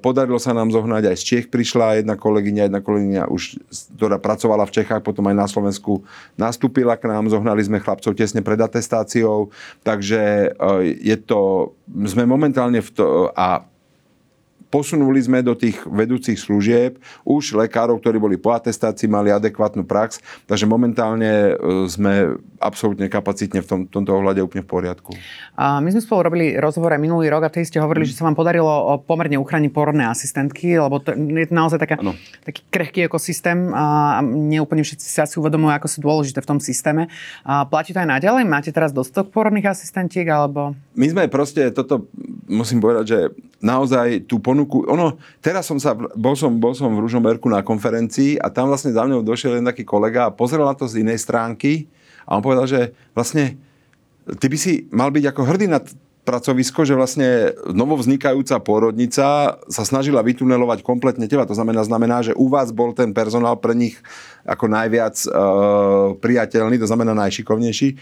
podarilo 0.00 0.38
sa 0.38 0.54
nám 0.54 0.70
zohnať, 0.70 1.10
aj 1.10 1.16
z 1.18 1.24
Čech 1.26 1.46
prišla 1.50 1.98
jedna 1.98 2.14
kolegyňa, 2.14 2.70
jedna 2.70 2.80
kolegyňa 2.80 3.22
už, 3.26 3.58
ktorá 3.98 4.22
pracovala 4.22 4.64
v 4.64 4.74
Čechách, 4.80 5.02
potom 5.02 5.26
aj 5.28 5.36
na 5.36 5.46
Slovensku 5.50 6.06
nastúpila 6.38 6.94
k 6.94 7.10
nám, 7.10 7.26
zohnali 7.26 7.58
sme 7.60 7.82
chlapcov 7.82 8.14
tesne 8.14 8.38
pred 8.38 8.56
atestáciou, 8.62 9.50
takže 9.82 10.54
je 11.02 11.16
to, 11.18 11.74
sme 12.06 12.22
momentálne 12.22 12.78
v 12.78 12.90
to, 12.94 13.34
a 13.34 13.66
posunuli 14.68 15.20
sme 15.20 15.40
do 15.40 15.56
tých 15.56 15.80
vedúcich 15.88 16.36
služieb 16.36 17.00
už 17.24 17.56
lekárov, 17.56 18.00
ktorí 18.00 18.20
boli 18.20 18.36
po 18.36 18.52
atestácii, 18.52 19.08
mali 19.08 19.32
adekvátnu 19.32 19.84
prax, 19.84 20.20
takže 20.44 20.68
momentálne 20.68 21.56
e, 21.56 21.88
sme 21.88 22.36
absolútne 22.60 23.08
kapacitne 23.08 23.64
v 23.64 23.66
tom, 23.66 23.80
tomto 23.88 24.12
ohľade 24.12 24.44
úplne 24.44 24.66
v 24.66 24.70
poriadku. 24.70 25.14
A 25.56 25.80
my 25.80 25.88
sme 25.94 26.02
spolu 26.02 26.28
robili 26.28 26.46
rozhovor 26.58 26.92
aj 26.92 27.00
minulý 27.00 27.30
rok 27.32 27.48
a 27.48 27.50
tej 27.50 27.70
ste 27.70 27.80
hovorili, 27.80 28.04
mm. 28.04 28.10
že 28.12 28.18
sa 28.20 28.26
vám 28.28 28.36
podarilo 28.36 29.00
pomerne 29.06 29.40
uchrániť 29.40 29.70
porodné 29.72 30.04
asistentky, 30.10 30.76
lebo 30.76 31.00
to 31.00 31.14
je 31.14 31.48
naozaj 31.48 31.80
taká, 31.80 31.96
taký 32.44 32.60
krehký 32.68 33.00
ekosystém 33.08 33.72
a 33.72 34.18
neúplne 34.22 34.84
všetci 34.84 35.06
sa 35.06 35.24
si 35.24 35.40
uvedomujú, 35.40 35.72
ako 35.72 35.88
sú 35.88 35.98
dôležité 36.04 36.44
v 36.44 36.50
tom 36.50 36.58
systéme. 36.60 37.08
A 37.46 37.64
platí 37.64 37.94
to 37.94 38.02
aj 38.02 38.10
naďalej? 38.20 38.44
Máte 38.44 38.70
teraz 38.74 38.92
dostatok 38.92 39.32
porodných 39.32 39.70
asistentiek? 39.70 40.26
Alebo... 40.28 40.74
My 40.98 41.06
sme 41.08 41.30
proste 41.30 41.70
toto, 41.70 42.10
musím 42.50 42.82
povedať, 42.82 43.04
že 43.06 43.18
naozaj 43.58 44.30
tú 44.30 44.38
ponuku, 44.58 44.90
ono, 44.90 45.14
teraz 45.38 45.70
som 45.70 45.78
sa, 45.78 45.94
bol 45.94 46.34
som, 46.34 46.50
bol 46.58 46.74
som 46.74 46.90
v 46.90 47.06
Ružomberku 47.06 47.46
na 47.46 47.62
konferencii 47.62 48.42
a 48.42 48.50
tam 48.50 48.66
vlastne 48.66 48.90
za 48.90 49.06
mňou 49.06 49.22
došiel 49.22 49.54
jeden 49.54 49.70
taký 49.70 49.86
kolega 49.86 50.26
a 50.26 50.34
pozrel 50.34 50.66
na 50.66 50.74
to 50.74 50.90
z 50.90 51.06
inej 51.06 51.22
stránky 51.22 51.86
a 52.26 52.34
on 52.34 52.42
povedal, 52.42 52.66
že 52.66 52.90
vlastne 53.14 53.54
ty 54.42 54.50
by 54.50 54.58
si 54.58 54.90
mal 54.90 55.14
byť 55.14 55.24
ako 55.30 55.42
hrdý 55.46 55.70
na 55.70 55.78
pracovisko, 56.26 56.84
že 56.84 56.98
vlastne 56.98 57.56
novovznikajúca 57.72 58.60
pôrodnica 58.60 59.56
sa 59.56 59.82
snažila 59.86 60.20
vytunelovať 60.20 60.84
kompletne 60.84 61.24
teba. 61.24 61.48
To 61.48 61.56
znamená, 61.56 61.80
znamená, 61.88 62.20
že 62.20 62.36
u 62.36 62.52
vás 62.52 62.68
bol 62.68 62.92
ten 62.92 63.16
personál 63.16 63.56
pre 63.56 63.72
nich 63.72 63.96
ako 64.44 64.68
najviac 64.68 65.16
e, 65.24 65.28
priateľný, 66.20 66.76
to 66.76 66.84
znamená 66.84 67.16
najšikovnejší, 67.16 67.96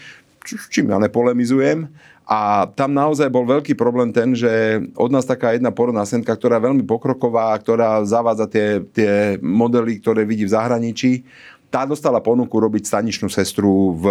čím 0.47 0.87
ja 0.89 0.97
nepolemizujem. 0.97 1.91
A 2.27 2.67
tam 2.75 2.91
naozaj 2.91 3.31
bol 3.31 3.47
veľký 3.47 3.71
problém 3.79 4.11
ten, 4.11 4.35
že 4.35 4.83
od 4.99 5.07
nás 5.07 5.23
taká 5.23 5.55
jedna 5.55 5.71
porodná 5.71 6.03
sentka, 6.03 6.35
ktorá 6.35 6.59
je 6.59 6.67
veľmi 6.67 6.83
pokroková, 6.83 7.55
ktorá 7.55 8.03
zavádza 8.03 8.51
tie, 8.51 8.67
tie 8.91 9.11
modely, 9.39 10.03
ktoré 10.03 10.27
vidí 10.27 10.43
v 10.43 10.51
zahraničí, 10.51 11.23
tá 11.71 11.87
dostala 11.87 12.19
ponuku 12.19 12.51
robiť 12.51 12.83
staničnú 12.83 13.31
sestru 13.31 13.95
v, 13.95 14.03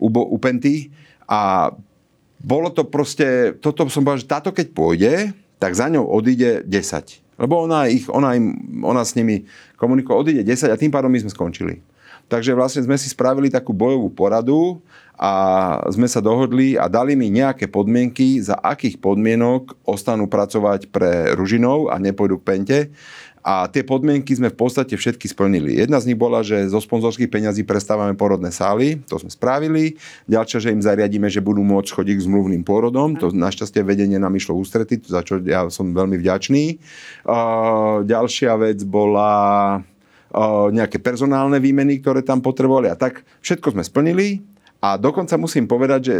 u, 0.00 0.08
u 0.08 0.36
Penty 0.40 0.88
a 1.28 1.72
bolo 2.40 2.72
to 2.72 2.88
proste, 2.88 3.56
toto 3.60 3.88
som 3.92 4.04
povedal, 4.04 4.24
že 4.24 4.32
táto 4.32 4.50
keď 4.52 4.66
pôjde, 4.72 5.12
tak 5.56 5.72
za 5.72 5.88
ňou 5.88 6.04
odíde 6.04 6.64
10 6.68 7.40
Lebo 7.40 7.64
ona, 7.64 7.88
ich, 7.88 8.08
ona, 8.12 8.36
im, 8.36 8.80
ona 8.84 9.04
s 9.04 9.16
nimi 9.16 9.48
komunikuje, 9.76 10.14
odíde 10.16 10.42
10 10.44 10.72
a 10.72 10.76
tým 10.80 10.92
pádom 10.92 11.12
my 11.12 11.20
sme 11.20 11.32
skončili. 11.32 11.80
Takže 12.26 12.58
vlastne 12.58 12.82
sme 12.82 12.98
si 12.98 13.06
spravili 13.06 13.46
takú 13.46 13.70
bojovú 13.70 14.10
poradu 14.10 14.82
a 15.16 15.32
sme 15.88 16.10
sa 16.10 16.20
dohodli 16.20 16.76
a 16.76 16.90
dali 16.90 17.16
mi 17.16 17.32
nejaké 17.32 17.70
podmienky, 17.70 18.42
za 18.42 18.58
akých 18.58 19.00
podmienok 19.00 19.78
ostanú 19.86 20.28
pracovať 20.28 20.90
pre 20.90 21.32
Ružinov 21.38 21.88
a 21.88 21.96
nepôjdu 21.96 22.42
k 22.42 22.46
Pente. 22.46 22.78
A 23.46 23.70
tie 23.70 23.86
podmienky 23.86 24.34
sme 24.34 24.50
v 24.50 24.58
podstate 24.58 24.98
všetky 24.98 25.30
splnili. 25.30 25.78
Jedna 25.78 26.02
z 26.02 26.10
nich 26.10 26.18
bola, 26.18 26.42
že 26.42 26.66
zo 26.66 26.82
sponzorských 26.82 27.30
peňazí 27.30 27.62
prestávame 27.62 28.18
porodné 28.18 28.50
sály, 28.50 28.98
to 29.06 29.22
sme 29.22 29.30
spravili. 29.30 29.94
Ďalšia, 30.26 30.66
že 30.66 30.74
im 30.74 30.82
zariadíme, 30.82 31.30
že 31.30 31.38
budú 31.38 31.62
môcť 31.62 31.94
chodiť 31.94 32.14
k 32.18 32.26
zmluvným 32.26 32.66
pôrodom, 32.66 33.14
to 33.14 33.30
našťastie 33.30 33.86
vedenie 33.86 34.18
nám 34.18 34.34
išlo 34.34 34.58
ústrety, 34.58 34.98
za 34.98 35.22
čo 35.22 35.38
ja 35.46 35.70
som 35.70 35.94
veľmi 35.94 36.18
vďačný. 36.18 36.82
ďalšia 38.02 38.52
vec 38.58 38.82
bola 38.82 39.78
nejaké 40.72 40.98
personálne 40.98 41.60
výmeny, 41.62 42.02
ktoré 42.02 42.22
tam 42.24 42.42
potrebovali 42.42 42.90
a 42.90 42.96
tak. 42.98 43.22
Všetko 43.44 43.76
sme 43.76 43.82
splnili 43.86 44.42
a 44.82 44.98
dokonca 44.98 45.38
musím 45.40 45.70
povedať, 45.70 46.00
že 46.02 46.16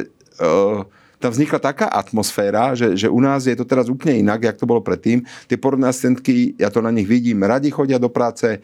tam 1.16 1.32
vznikla 1.32 1.56
taká 1.56 1.88
atmosféra, 1.88 2.76
že, 2.76 2.92
že 2.92 3.08
u 3.08 3.16
nás 3.24 3.48
je 3.48 3.56
to 3.56 3.64
teraz 3.64 3.88
úplne 3.88 4.20
inak, 4.20 4.44
jak 4.44 4.60
to 4.60 4.68
bolo 4.68 4.84
predtým. 4.84 5.24
Tie 5.48 5.56
porodné 5.56 5.88
asistentky, 5.88 6.52
ja 6.60 6.68
to 6.68 6.84
na 6.84 6.92
nich 6.92 7.08
vidím, 7.08 7.40
radi 7.40 7.72
chodia 7.72 7.96
do 7.96 8.12
práce, 8.12 8.60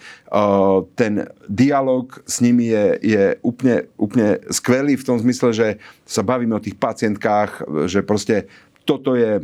ten 0.92 1.24
dialog 1.48 2.12
s 2.28 2.44
nimi 2.44 2.68
je, 2.68 2.86
je 3.00 3.24
úplne, 3.40 3.88
úplne 3.96 4.36
skvelý 4.52 5.00
v 5.00 5.06
tom 5.08 5.16
zmysle, 5.16 5.48
že 5.56 5.68
sa 6.04 6.20
bavíme 6.20 6.52
o 6.52 6.60
tých 6.60 6.76
pacientkách, 6.76 7.64
že 7.88 8.04
proste 8.04 8.52
toto 8.82 9.14
je 9.14 9.42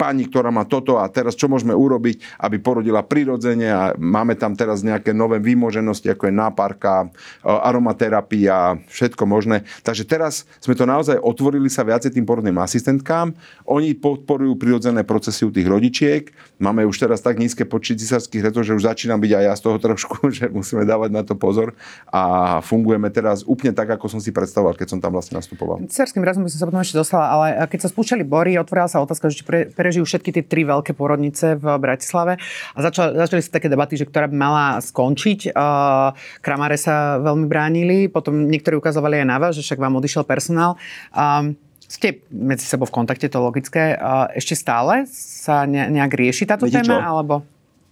pani, 0.00 0.26
ktorá 0.26 0.50
má 0.50 0.66
toto 0.66 0.98
a 0.98 1.06
teraz 1.06 1.38
čo 1.38 1.46
môžeme 1.46 1.76
urobiť, 1.76 2.42
aby 2.42 2.56
porodila 2.58 3.04
prirodzene 3.04 3.68
a 3.70 3.82
máme 3.94 4.34
tam 4.34 4.56
teraz 4.56 4.82
nejaké 4.82 5.14
nové 5.14 5.38
výmoženosti, 5.38 6.10
ako 6.10 6.26
je 6.26 6.34
náparka, 6.34 7.06
e, 7.06 7.08
aromaterapia, 7.46 8.80
všetko 8.88 9.22
možné. 9.28 9.62
Takže 9.86 10.02
teraz 10.08 10.48
sme 10.58 10.74
to 10.74 10.88
naozaj 10.88 11.20
otvorili 11.20 11.68
sa 11.68 11.86
viacej 11.86 12.18
tým 12.18 12.26
porodným 12.26 12.58
asistentkám. 12.58 13.36
Oni 13.68 13.94
podporujú 13.94 14.58
prirodzené 14.58 15.04
procesy 15.06 15.46
u 15.46 15.52
tých 15.54 15.68
rodičiek. 15.68 16.32
Máme 16.58 16.82
už 16.88 16.98
teraz 16.98 17.22
tak 17.22 17.38
nízke 17.38 17.62
počty 17.68 17.94
cisárských 17.94 18.50
rezov, 18.50 18.66
že 18.66 18.74
už 18.74 18.88
začínam 18.88 19.20
byť 19.20 19.32
aj 19.38 19.44
ja 19.44 19.54
z 19.54 19.62
toho 19.62 19.76
trošku, 19.78 20.16
že 20.36 20.48
musíme 20.50 20.82
dávať 20.82 21.10
na 21.12 21.22
to 21.22 21.36
pozor 21.36 21.76
a 22.10 22.58
fungujeme 22.64 23.06
teraz 23.12 23.44
úplne 23.44 23.76
tak, 23.76 23.92
ako 23.92 24.08
som 24.08 24.20
si 24.22 24.32
predstavoval, 24.34 24.74
keď 24.74 24.96
som 24.96 24.98
tam 24.98 25.14
vlastne 25.14 25.38
nastupoval. 25.38 25.84
Cisárským 25.86 26.24
rezom 26.24 26.42
by 26.42 26.50
som 26.50 26.58
sa 26.64 26.66
potom 26.66 26.82
ešte 26.82 26.96
dostala, 26.98 27.26
ale 27.28 27.46
keď 27.68 27.86
sa 27.86 27.88
spúšťali 27.92 28.24
bory, 28.26 28.58
otvorila 28.62 28.86
sa 28.86 29.02
otázka, 29.02 29.28
že 29.28 29.42
či 29.42 29.44
pre, 29.44 29.68
prežijú 29.68 30.06
všetky 30.06 30.30
tie 30.30 30.44
tri 30.46 30.62
veľké 30.62 30.94
porodnice 30.94 31.58
v 31.58 31.66
Bratislave 31.82 32.38
a 32.72 32.78
začali, 32.78 33.18
začali 33.18 33.42
sa 33.42 33.58
také 33.58 33.66
debaty, 33.66 33.98
že 33.98 34.06
ktorá 34.06 34.30
by 34.30 34.36
mala 34.38 34.66
skončiť. 34.80 35.52
Uh, 35.52 36.14
Kramare 36.40 36.78
sa 36.78 37.18
veľmi 37.18 37.50
bránili, 37.50 38.06
potom 38.06 38.46
niektorí 38.46 38.78
ukazovali 38.78 39.20
aj 39.20 39.26
na 39.26 39.36
vás, 39.42 39.52
že 39.58 39.66
však 39.66 39.82
vám 39.82 39.98
odišiel 39.98 40.22
personál. 40.22 40.78
Um, 41.12 41.58
ste 41.84 42.24
medzi 42.32 42.64
sebou 42.64 42.88
v 42.88 42.96
kontakte, 42.96 43.28
to 43.28 43.36
logické. 43.36 43.92
Ešte 44.32 44.56
stále 44.56 45.04
sa 45.12 45.68
nejak 45.68 46.16
rieši 46.16 46.48
táto 46.48 46.64
Viete 46.64 46.80
téma? 46.80 46.88
Čo? 46.88 46.96
Alebo... 47.04 47.34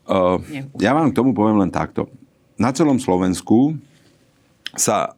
Uh, 0.08 0.40
ja 0.80 0.96
vám 0.96 1.12
k 1.12 1.20
tomu 1.20 1.36
poviem 1.36 1.60
len 1.60 1.68
takto. 1.68 2.08
Na 2.56 2.72
celom 2.72 2.96
Slovensku 2.96 3.76
sa 4.72 5.12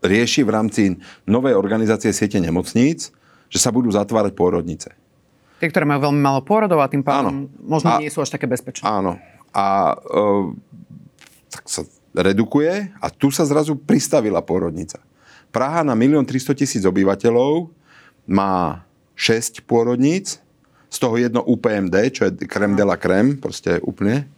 rieši 0.00 0.48
v 0.48 0.50
rámci 0.50 0.82
novej 1.28 1.60
organizácie 1.60 2.08
siete 2.16 2.40
nemocníc, 2.40 3.12
že 3.52 3.60
sa 3.60 3.68
budú 3.68 3.92
zatvárať 3.92 4.32
pôrodnice. 4.32 4.96
Tie, 5.60 5.68
ktoré 5.68 5.84
majú 5.84 6.08
veľmi 6.08 6.22
málo 6.24 6.40
pôrodov 6.40 6.80
a 6.80 6.88
tým 6.88 7.04
pádom 7.04 7.46
áno. 7.46 7.52
možno 7.60 7.92
a, 7.92 8.00
nie 8.00 8.08
sú 8.08 8.24
až 8.24 8.32
také 8.32 8.48
bezpečné. 8.48 8.82
Áno. 8.82 9.20
A 9.52 9.94
e, 9.94 10.26
tak 11.52 11.64
sa 11.68 11.84
redukuje 12.16 12.88
a 12.96 13.06
tu 13.12 13.28
sa 13.28 13.44
zrazu 13.44 13.76
pristavila 13.76 14.40
pôrodnica. 14.40 14.98
Praha 15.52 15.84
na 15.84 15.92
1 15.92 16.16
300 16.24 16.56
tisíc 16.56 16.82
obyvateľov 16.88 17.68
má 18.24 18.88
6 19.14 19.68
pôrodníc, 19.68 20.40
z 20.92 20.96
toho 21.00 21.16
jedno 21.16 21.40
UPMD, 21.40 21.96
čo 22.12 22.28
je 22.28 22.44
krem 22.44 22.76
de 22.76 22.84
la 22.84 23.00
krem, 23.00 23.40
proste 23.40 23.80
úplne. 23.80 24.28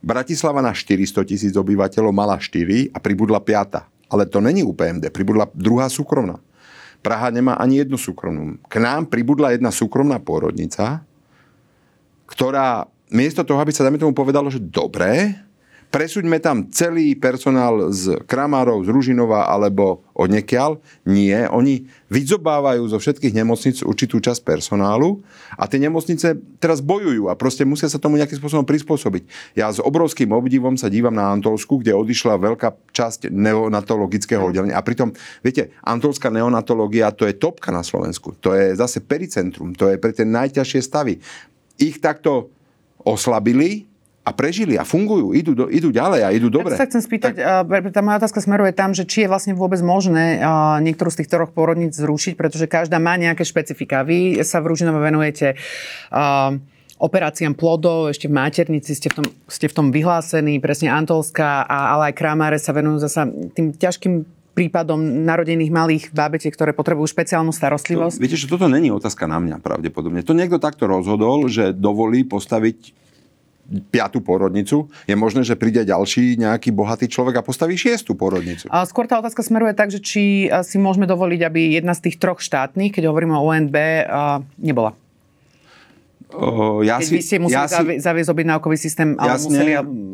Bratislava 0.00 0.64
na 0.64 0.72
400 0.72 1.28
tisíc 1.28 1.52
obyvateľov 1.52 2.08
mala 2.08 2.40
4 2.40 2.96
a 2.96 2.98
pribudla 3.04 3.36
5. 3.36 4.08
Ale 4.08 4.24
to 4.24 4.40
není 4.40 4.64
UPMD, 4.64 5.12
pribudla 5.12 5.44
druhá 5.52 5.92
súkromná. 5.92 6.40
Praha 7.00 7.32
nemá 7.32 7.56
ani 7.56 7.80
jednu 7.80 7.96
súkromnú. 7.96 8.60
K 8.68 8.76
nám 8.76 9.08
pribudla 9.08 9.56
jedna 9.56 9.72
súkromná 9.72 10.20
pôrodnica, 10.20 11.00
ktorá 12.28 12.86
miesto 13.10 13.42
toho, 13.42 13.58
aby 13.58 13.72
sa 13.74 13.82
dáme 13.82 13.98
tomu 13.98 14.14
povedalo, 14.14 14.52
že 14.52 14.62
dobre, 14.62 15.34
presúďme 15.90 16.38
tam 16.38 16.70
celý 16.70 17.18
personál 17.18 17.90
z 17.90 18.22
Kramárov, 18.24 18.86
z 18.86 18.88
Ružinova 18.94 19.50
alebo 19.50 20.06
od 20.14 20.30
nekiaľ. 20.30 20.78
Nie, 21.04 21.50
oni 21.50 21.90
vyzobávajú 22.08 22.86
zo 22.86 23.02
všetkých 23.02 23.34
nemocnic 23.34 23.82
určitú 23.82 24.22
časť 24.22 24.46
personálu 24.46 25.26
a 25.58 25.66
tie 25.66 25.82
nemocnice 25.82 26.38
teraz 26.62 26.78
bojujú 26.78 27.26
a 27.26 27.34
proste 27.34 27.66
musia 27.66 27.90
sa 27.90 27.98
tomu 27.98 28.22
nejakým 28.22 28.38
spôsobom 28.38 28.62
prispôsobiť. 28.62 29.54
Ja 29.58 29.68
s 29.74 29.82
obrovským 29.82 30.30
obdivom 30.30 30.78
sa 30.78 30.86
dívam 30.86 31.12
na 31.12 31.34
Antolsku, 31.34 31.82
kde 31.82 31.98
odišla 31.98 32.38
veľká 32.38 32.94
časť 32.94 33.34
neonatologického 33.34 34.46
oddelenia. 34.46 34.78
A 34.78 34.86
pritom, 34.86 35.10
viete, 35.42 35.74
Antolská 35.82 36.30
neonatológia 36.30 37.10
to 37.10 37.26
je 37.26 37.34
topka 37.34 37.74
na 37.74 37.82
Slovensku. 37.82 38.38
To 38.46 38.54
je 38.54 38.78
zase 38.78 39.02
pericentrum, 39.02 39.74
to 39.74 39.90
je 39.90 39.98
pre 39.98 40.14
tie 40.14 40.22
najťažšie 40.22 40.80
stavy. 40.86 41.18
Ich 41.82 41.98
takto 41.98 42.54
oslabili, 43.02 43.89
a 44.30 44.32
prežili 44.32 44.78
a 44.78 44.86
fungujú, 44.86 45.34
idú, 45.34 45.58
do, 45.58 45.66
idú 45.66 45.90
ďalej 45.90 46.20
a 46.22 46.30
idú 46.30 46.46
dobre. 46.46 46.78
Ja 46.78 46.86
sa 46.86 46.86
chcem 46.86 47.02
spýtať, 47.02 47.42
tak... 47.42 47.90
tá 47.90 48.00
moja 48.06 48.22
otázka 48.22 48.38
smeruje 48.38 48.70
tam, 48.70 48.94
že 48.94 49.02
či 49.02 49.26
je 49.26 49.28
vlastne 49.28 49.58
vôbec 49.58 49.82
možné 49.82 50.38
niektorú 50.86 51.10
z 51.10 51.26
tých 51.26 51.30
troch 51.34 51.50
porodníc 51.50 51.98
zrušiť, 51.98 52.38
pretože 52.38 52.70
každá 52.70 53.02
má 53.02 53.18
nejaké 53.18 53.42
špecifika. 53.42 54.06
Vy 54.06 54.38
sa 54.46 54.62
v 54.62 54.70
Ružinove 54.70 55.02
venujete 55.02 55.58
operáciám 57.00 57.56
plodov, 57.56 58.12
ešte 58.12 58.28
v 58.28 58.36
maternici 58.36 58.92
ste 58.92 59.08
v 59.08 59.24
tom, 59.24 59.26
ste 59.48 59.66
v 59.66 59.74
tom 59.74 59.86
vyhlásení, 59.88 60.60
presne 60.60 60.92
Antolská, 60.92 61.64
a, 61.64 61.96
ale 61.96 62.12
aj 62.12 62.14
Kramáre 62.14 62.60
sa 62.60 62.76
venujú 62.76 63.00
zasa 63.00 63.24
tým 63.56 63.72
ťažkým 63.72 64.28
prípadom 64.52 65.00
narodených 65.24 65.72
malých 65.72 66.04
bábetiek, 66.12 66.52
ktoré 66.52 66.76
potrebujú 66.76 67.08
špeciálnu 67.08 67.56
starostlivosť? 67.56 68.20
To, 68.20 68.22
viete, 68.22 68.36
že 68.36 68.44
toto 68.44 68.68
není 68.68 68.92
otázka 68.92 69.24
na 69.24 69.40
mňa 69.40 69.64
pravdepodobne. 69.64 70.20
To 70.20 70.36
niekto 70.36 70.60
takto 70.60 70.84
rozhodol, 70.84 71.48
že 71.48 71.72
dovolí 71.72 72.28
postaviť 72.28 72.92
piatú 73.70 74.18
porodnicu, 74.18 74.90
je 75.06 75.14
možné, 75.14 75.46
že 75.46 75.54
príde 75.54 75.86
ďalší 75.86 76.34
nejaký 76.42 76.74
bohatý 76.74 77.06
človek 77.06 77.38
a 77.38 77.46
postaví 77.46 77.78
šiestu 77.78 78.18
porodnicu. 78.18 78.66
A 78.66 78.82
skôr 78.82 79.06
tá 79.06 79.22
otázka 79.22 79.46
smeruje 79.46 79.78
tak, 79.78 79.94
že 79.94 80.02
či 80.02 80.50
si 80.66 80.76
môžeme 80.76 81.06
dovoliť, 81.06 81.40
aby 81.46 81.60
jedna 81.78 81.94
z 81.94 82.10
tých 82.10 82.18
troch 82.18 82.42
štátnych, 82.42 82.90
keď 82.90 83.08
hovoríme 83.14 83.34
o 83.38 83.46
ONB, 83.46 83.76
nebola. 84.58 84.98
O, 86.30 86.82
ja 86.86 87.02
Keď 87.02 87.06
si, 87.10 87.14
vy 87.14 87.22
ste 87.26 87.36
museli 87.42 87.58
ja 87.58 87.66
si, 87.66 87.98
zaviesť 87.98 88.30
objednávkový 88.30 88.78
systém, 88.78 89.18
ale 89.18 89.34
jasne, 89.34 89.50
museli... 89.50 89.72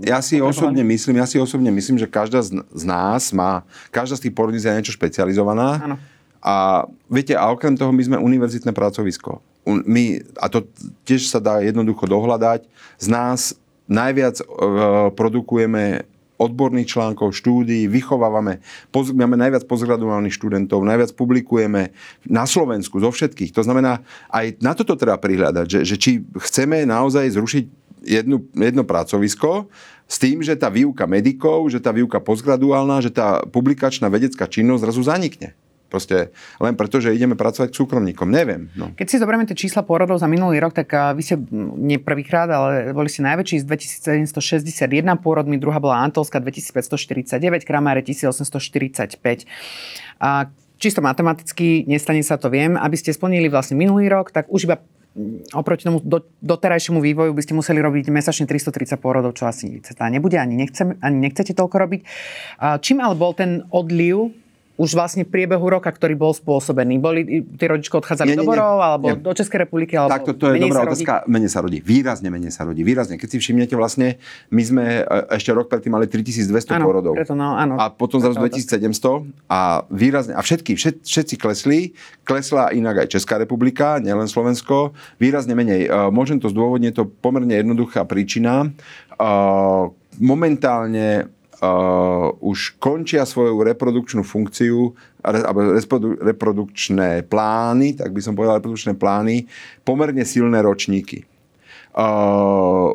Ja 0.08 0.18
si 0.24 0.40
osobne 0.40 0.80
myslím, 0.80 1.20
ja 1.20 1.28
si 1.28 1.36
osobne 1.36 1.68
myslím, 1.68 2.00
že 2.00 2.08
každá 2.08 2.40
z, 2.40 2.64
z 2.72 2.84
nás 2.88 3.36
má, 3.36 3.68
každá 3.92 4.16
z 4.16 4.28
tých 4.28 4.34
porodníc 4.36 4.64
je 4.64 4.72
niečo 4.72 4.96
špecializovaná. 4.96 5.76
Áno. 5.76 5.96
A 6.40 6.86
viete, 7.12 7.36
a 7.36 7.52
okrem 7.52 7.76
toho 7.76 7.92
my 7.92 8.00
sme 8.00 8.16
univerzitné 8.16 8.72
pracovisko 8.72 9.44
my, 9.66 10.22
a 10.38 10.46
to 10.46 10.62
tiež 11.02 11.26
sa 11.26 11.42
dá 11.42 11.58
jednoducho 11.58 12.06
dohľadať, 12.06 12.70
z 13.02 13.06
nás 13.10 13.58
najviac 13.90 14.38
e, 14.38 14.44
produkujeme 15.14 16.06
odborných 16.36 16.92
článkov, 16.92 17.32
štúdií, 17.32 17.88
vychovávame, 17.88 18.60
poz, 18.92 19.08
máme 19.10 19.40
najviac 19.40 19.64
pozgraduálnych 19.64 20.36
študentov, 20.36 20.84
najviac 20.84 21.16
publikujeme 21.16 21.96
na 22.28 22.44
Slovensku 22.44 23.00
zo 23.00 23.08
všetkých. 23.08 23.56
To 23.56 23.64
znamená, 23.64 24.04
aj 24.28 24.60
na 24.60 24.76
toto 24.76 25.00
treba 25.00 25.16
prihľadať, 25.16 25.66
že, 25.66 25.80
že 25.88 25.96
či 25.96 26.10
chceme 26.36 26.84
naozaj 26.84 27.32
zrušiť 27.32 27.64
jednu, 28.04 28.44
jedno 28.52 28.84
pracovisko 28.84 29.66
s 30.06 30.16
tým, 30.20 30.44
že 30.44 30.54
tá 30.54 30.68
výuka 30.68 31.08
medikov, 31.08 31.72
že 31.72 31.80
tá 31.80 31.90
výuka 31.90 32.20
postgraduálna, 32.20 33.02
že 33.02 33.10
tá 33.10 33.42
publikačná 33.48 34.06
vedecká 34.12 34.44
činnosť 34.46 34.82
zrazu 34.86 35.02
zanikne. 35.02 35.56
Proste 35.86 36.34
len 36.58 36.74
preto, 36.74 36.98
že 36.98 37.14
ideme 37.14 37.38
pracovať 37.38 37.70
k 37.70 37.78
súkromníkom. 37.78 38.26
Neviem. 38.26 38.68
No. 38.74 38.90
Keď 38.98 39.06
si 39.06 39.16
zoberieme 39.22 39.46
tie 39.46 39.54
čísla 39.54 39.86
pôrodov 39.86 40.18
za 40.18 40.26
minulý 40.26 40.58
rok, 40.58 40.74
tak 40.74 40.90
vy 41.14 41.22
ste 41.22 41.38
nie 41.78 42.02
prvýkrát, 42.02 42.50
ale 42.50 42.90
boli 42.90 43.06
ste 43.06 43.22
najväčší 43.22 43.62
z 43.62 43.64
2761 44.26 44.82
pôrodmi, 45.22 45.62
druhá 45.62 45.78
bola 45.78 46.02
Antolská 46.02 46.42
2549, 46.42 47.38
Kramáre 47.62 48.02
1845. 48.02 49.46
A 50.18 50.50
čisto 50.76 51.00
matematicky, 51.00 51.86
nestane 51.86 52.26
sa 52.26 52.36
to, 52.36 52.50
viem, 52.50 52.74
aby 52.74 52.96
ste 52.98 53.14
splnili 53.14 53.46
vlastne 53.46 53.78
minulý 53.78 54.10
rok, 54.10 54.34
tak 54.34 54.50
už 54.50 54.66
iba 54.66 54.82
oproti 55.56 55.88
tomu 55.88 56.04
do, 56.04 56.20
doterajšiemu 56.44 57.00
vývoju 57.00 57.32
by 57.32 57.40
ste 57.40 57.56
museli 57.56 57.80
robiť 57.80 58.12
mesačne 58.12 58.44
330 58.44 59.00
pôrodov, 59.00 59.32
čo 59.32 59.48
asi 59.48 59.80
teda 59.80 60.12
nebude, 60.12 60.36
ani, 60.36 60.60
nechcem, 60.60 61.00
ani 61.00 61.16
nechcete 61.24 61.56
toľko 61.56 61.76
robiť. 61.80 62.00
Čím 62.84 63.00
ale 63.00 63.16
bol 63.16 63.32
ten 63.32 63.64
odliv 63.72 64.36
už 64.76 64.92
vlastne 64.92 65.24
priebehu 65.24 65.64
roka, 65.72 65.88
ktorý 65.88 66.12
bol 66.12 66.36
spôsobený? 66.36 67.00
Boli 67.00 67.20
tí 67.44 67.64
rodičko 67.64 68.04
odchádzali 68.04 68.32
nie, 68.32 68.36
nie, 68.36 68.40
do 68.44 68.48
Borov, 68.48 68.76
alebo 68.76 69.16
nie. 69.16 69.24
do 69.24 69.32
Českej 69.32 69.64
republiky, 69.64 69.96
alebo 69.96 70.12
Takto, 70.12 70.36
to 70.36 70.52
je 70.52 70.60
dobrá 70.68 70.84
otázka. 70.84 71.24
Menej 71.24 71.48
sa 71.48 71.64
rodí. 71.64 71.80
Výrazne 71.80 72.28
menej 72.28 72.52
sa 72.52 72.68
rodí. 72.68 72.84
Výrazne. 72.84 73.16
Keď 73.16 73.28
si 73.32 73.38
všimnete, 73.40 73.72
vlastne 73.72 74.20
my 74.52 74.62
sme 74.62 74.84
e, 75.00 75.32
ešte 75.32 75.56
rok 75.56 75.72
predtým 75.72 75.96
mali 75.96 76.04
3200 76.04 76.76
áno, 76.76 76.84
porodov. 76.92 77.16
Preto, 77.16 77.32
no, 77.32 77.56
áno, 77.56 77.80
a 77.80 77.88
potom 77.88 78.20
zrazu 78.20 78.36
2700 78.36 79.48
a 79.48 79.88
výrazne, 79.88 80.36
a 80.36 80.44
všetky, 80.44 80.76
všet, 80.76 81.08
všetci 81.08 81.34
klesli. 81.40 81.96
Klesla 82.28 82.76
inak 82.76 83.08
aj 83.08 83.16
Česká 83.16 83.40
republika, 83.40 83.96
nielen 83.96 84.28
Slovensko. 84.28 84.92
Výrazne 85.16 85.56
menej. 85.56 85.88
E, 85.88 86.12
môžem 86.12 86.36
to 86.36 86.52
zdôvodniť, 86.52 86.92
to 86.92 87.08
pomerne 87.08 87.56
jednoduchá 87.56 88.04
príčina. 88.04 88.68
E, 89.16 89.24
momentálne 90.20 91.32
uh, 91.60 92.32
už 92.42 92.76
končia 92.80 93.24
svoju 93.24 93.60
reprodukčnú 93.64 94.22
funkciu, 94.22 94.92
alebo 95.22 95.74
reprodukčné 96.22 97.26
plány, 97.26 97.98
tak 97.98 98.14
by 98.14 98.20
som 98.22 98.38
povedal 98.38 98.62
reprodukčné 98.62 98.94
plány, 98.94 99.48
pomerne 99.82 100.22
silné 100.22 100.62
ročníky. 100.62 101.26
Uh, 101.96 102.94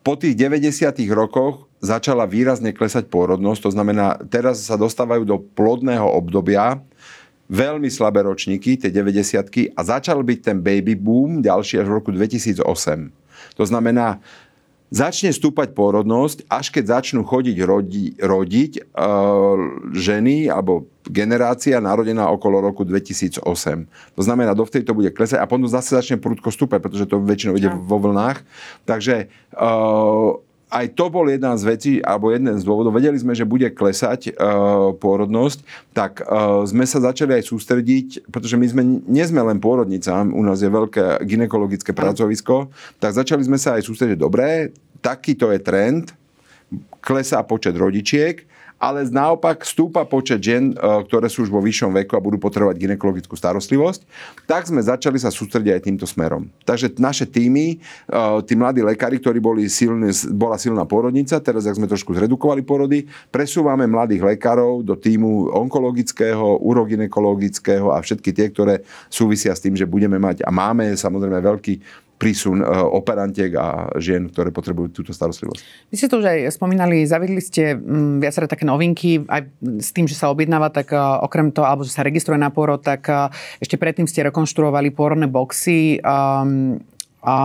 po 0.00 0.14
tých 0.16 0.36
90. 0.36 0.92
rokoch 1.12 1.68
začala 1.80 2.28
výrazne 2.28 2.76
klesať 2.76 3.08
pôrodnosť, 3.08 3.60
to 3.68 3.70
znamená, 3.72 4.20
teraz 4.28 4.68
sa 4.68 4.76
dostávajú 4.76 5.24
do 5.24 5.40
plodného 5.40 6.04
obdobia, 6.04 6.80
veľmi 7.50 7.90
slabé 7.90 8.22
ročníky, 8.22 8.78
tie 8.78 8.94
90 8.94 9.74
a 9.74 9.80
začal 9.82 10.22
byť 10.22 10.38
ten 10.38 10.58
baby 10.62 10.94
boom 10.94 11.42
ďalší 11.42 11.82
až 11.82 11.90
v 11.90 11.96
roku 11.98 12.10
2008. 12.14 12.62
To 13.58 13.64
znamená, 13.66 14.22
začne 14.90 15.30
stúpať 15.30 15.70
pôrodnosť, 15.72 16.50
až 16.50 16.74
keď 16.74 17.00
začnú 17.00 17.22
chodiť 17.22 17.56
rodi, 17.62 18.18
rodiť 18.18 18.72
e, 18.78 18.82
ženy 19.94 20.50
alebo 20.50 20.90
generácia 21.06 21.78
narodená 21.78 22.26
okolo 22.28 22.58
roku 22.58 22.82
2008. 22.82 23.40
To 24.18 24.22
znamená, 24.22 24.52
dovtedy 24.52 24.82
to 24.82 24.98
bude 24.98 25.14
klesať 25.14 25.38
a 25.38 25.46
potom 25.46 25.70
zase 25.70 25.94
začne 25.94 26.18
prudko 26.18 26.50
stúpať, 26.50 26.82
pretože 26.82 27.06
to 27.06 27.22
väčšinou 27.22 27.54
ide 27.56 27.70
vo 27.70 28.02
vlnách. 28.02 28.42
Takže 28.84 29.14
e, 29.24 29.66
aj 30.70 30.86
to 30.94 31.10
bol 31.10 31.26
jedna 31.26 31.58
z 31.58 31.62
vecí, 31.66 31.92
alebo 31.98 32.30
jeden 32.30 32.54
z 32.54 32.62
dôvodov. 32.62 32.94
Vedeli 32.94 33.18
sme, 33.18 33.34
že 33.34 33.42
bude 33.42 33.66
klesať 33.74 34.30
uh, 34.30 34.94
pôrodnosť, 34.94 35.66
tak 35.90 36.22
uh, 36.22 36.62
sme 36.62 36.86
sa 36.86 37.02
začali 37.02 37.34
aj 37.34 37.50
sústrediť, 37.50 38.30
pretože 38.30 38.54
my 38.54 38.66
sme, 38.70 38.82
nie 39.10 39.24
sme 39.26 39.42
len 39.42 39.58
pôrodnica, 39.58 40.22
u 40.22 40.42
nás 40.46 40.62
je 40.62 40.70
veľké 40.70 41.26
ginekologické 41.26 41.90
pracovisko, 41.90 42.70
tak 43.02 43.18
začali 43.18 43.42
sme 43.42 43.58
sa 43.58 43.76
aj 43.76 43.82
sústrediť, 43.82 44.16
dobre, 44.16 44.70
takýto 45.02 45.50
je 45.50 45.58
trend, 45.58 46.14
klesá 47.02 47.42
počet 47.42 47.74
rodičiek, 47.74 48.46
ale 48.80 49.04
naopak 49.12 49.60
stúpa 49.60 50.08
počet 50.08 50.40
žien, 50.40 50.72
e, 50.72 50.74
ktoré 51.04 51.28
sú 51.28 51.44
už 51.44 51.52
vo 51.52 51.60
vyššom 51.60 51.92
veku 52.00 52.16
a 52.16 52.24
budú 52.24 52.40
potrebovať 52.40 52.80
ginekologickú 52.80 53.36
starostlivosť, 53.36 54.08
tak 54.48 54.64
sme 54.64 54.80
začali 54.80 55.20
sa 55.20 55.28
sústrediť 55.28 55.76
aj 55.76 55.82
týmto 55.84 56.08
smerom. 56.08 56.48
Takže 56.64 56.96
naše 56.96 57.28
týmy, 57.28 57.76
e, 57.76 58.16
tí 58.48 58.56
mladí 58.56 58.80
lekári, 58.80 59.20
ktorí 59.20 59.36
boli 59.36 59.68
silní, 59.68 60.08
bola 60.32 60.56
silná 60.56 60.88
porodnica, 60.88 61.36
teraz 61.44 61.68
ak 61.68 61.76
sme 61.76 61.84
trošku 61.92 62.16
zredukovali 62.16 62.64
porody, 62.64 63.04
presúvame 63.28 63.84
mladých 63.84 64.24
lekárov 64.24 64.80
do 64.80 64.96
týmu 64.96 65.52
onkologického, 65.52 66.64
uroginekologického 66.64 67.92
a 67.92 68.00
všetky 68.00 68.32
tie, 68.32 68.48
ktoré 68.48 68.80
súvisia 69.12 69.52
s 69.52 69.60
tým, 69.60 69.76
že 69.76 69.84
budeme 69.84 70.16
mať 70.16 70.40
a 70.40 70.48
máme 70.48 70.96
samozrejme 70.96 71.36
veľký 71.44 72.08
prísun 72.20 72.60
e, 72.60 72.66
operantiek 72.68 73.48
a 73.56 73.88
žien, 73.96 74.28
ktoré 74.28 74.52
potrebujú 74.52 74.92
túto 74.92 75.16
starostlivosť. 75.16 75.88
Vy 75.88 75.96
ste 75.96 76.12
to 76.12 76.20
už 76.20 76.28
aj 76.28 76.38
spomínali, 76.52 77.08
zavedli 77.08 77.40
ste 77.40 77.72
mm, 77.72 78.20
viaceré 78.20 78.44
také 78.44 78.68
novinky, 78.68 79.24
aj 79.24 79.48
s 79.80 79.96
tým, 79.96 80.04
že 80.04 80.12
sa 80.12 80.28
objednáva, 80.28 80.68
tak 80.68 80.92
e, 80.92 81.00
okrem 81.00 81.48
toho, 81.48 81.64
alebo 81.64 81.88
že 81.88 81.96
sa 81.96 82.04
registruje 82.04 82.36
na 82.36 82.52
pôrod, 82.52 82.84
tak 82.84 83.08
e, 83.08 83.32
ešte 83.64 83.80
predtým 83.80 84.04
ste 84.04 84.20
rekonštruovali 84.28 84.92
pôrodné 84.92 85.24
boxy. 85.32 86.04
Um, 86.04 86.84
a 87.20 87.36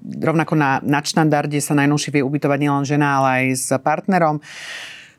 rovnako 0.00 0.56
na 0.56 0.80
nadštandarde 0.80 1.60
sa 1.60 1.76
najnovšie 1.76 2.16
vie 2.16 2.22
ubytovať 2.24 2.58
nielen 2.64 2.84
žena, 2.88 3.20
ale 3.20 3.28
aj 3.28 3.44
s 3.60 3.68
partnerom. 3.76 4.40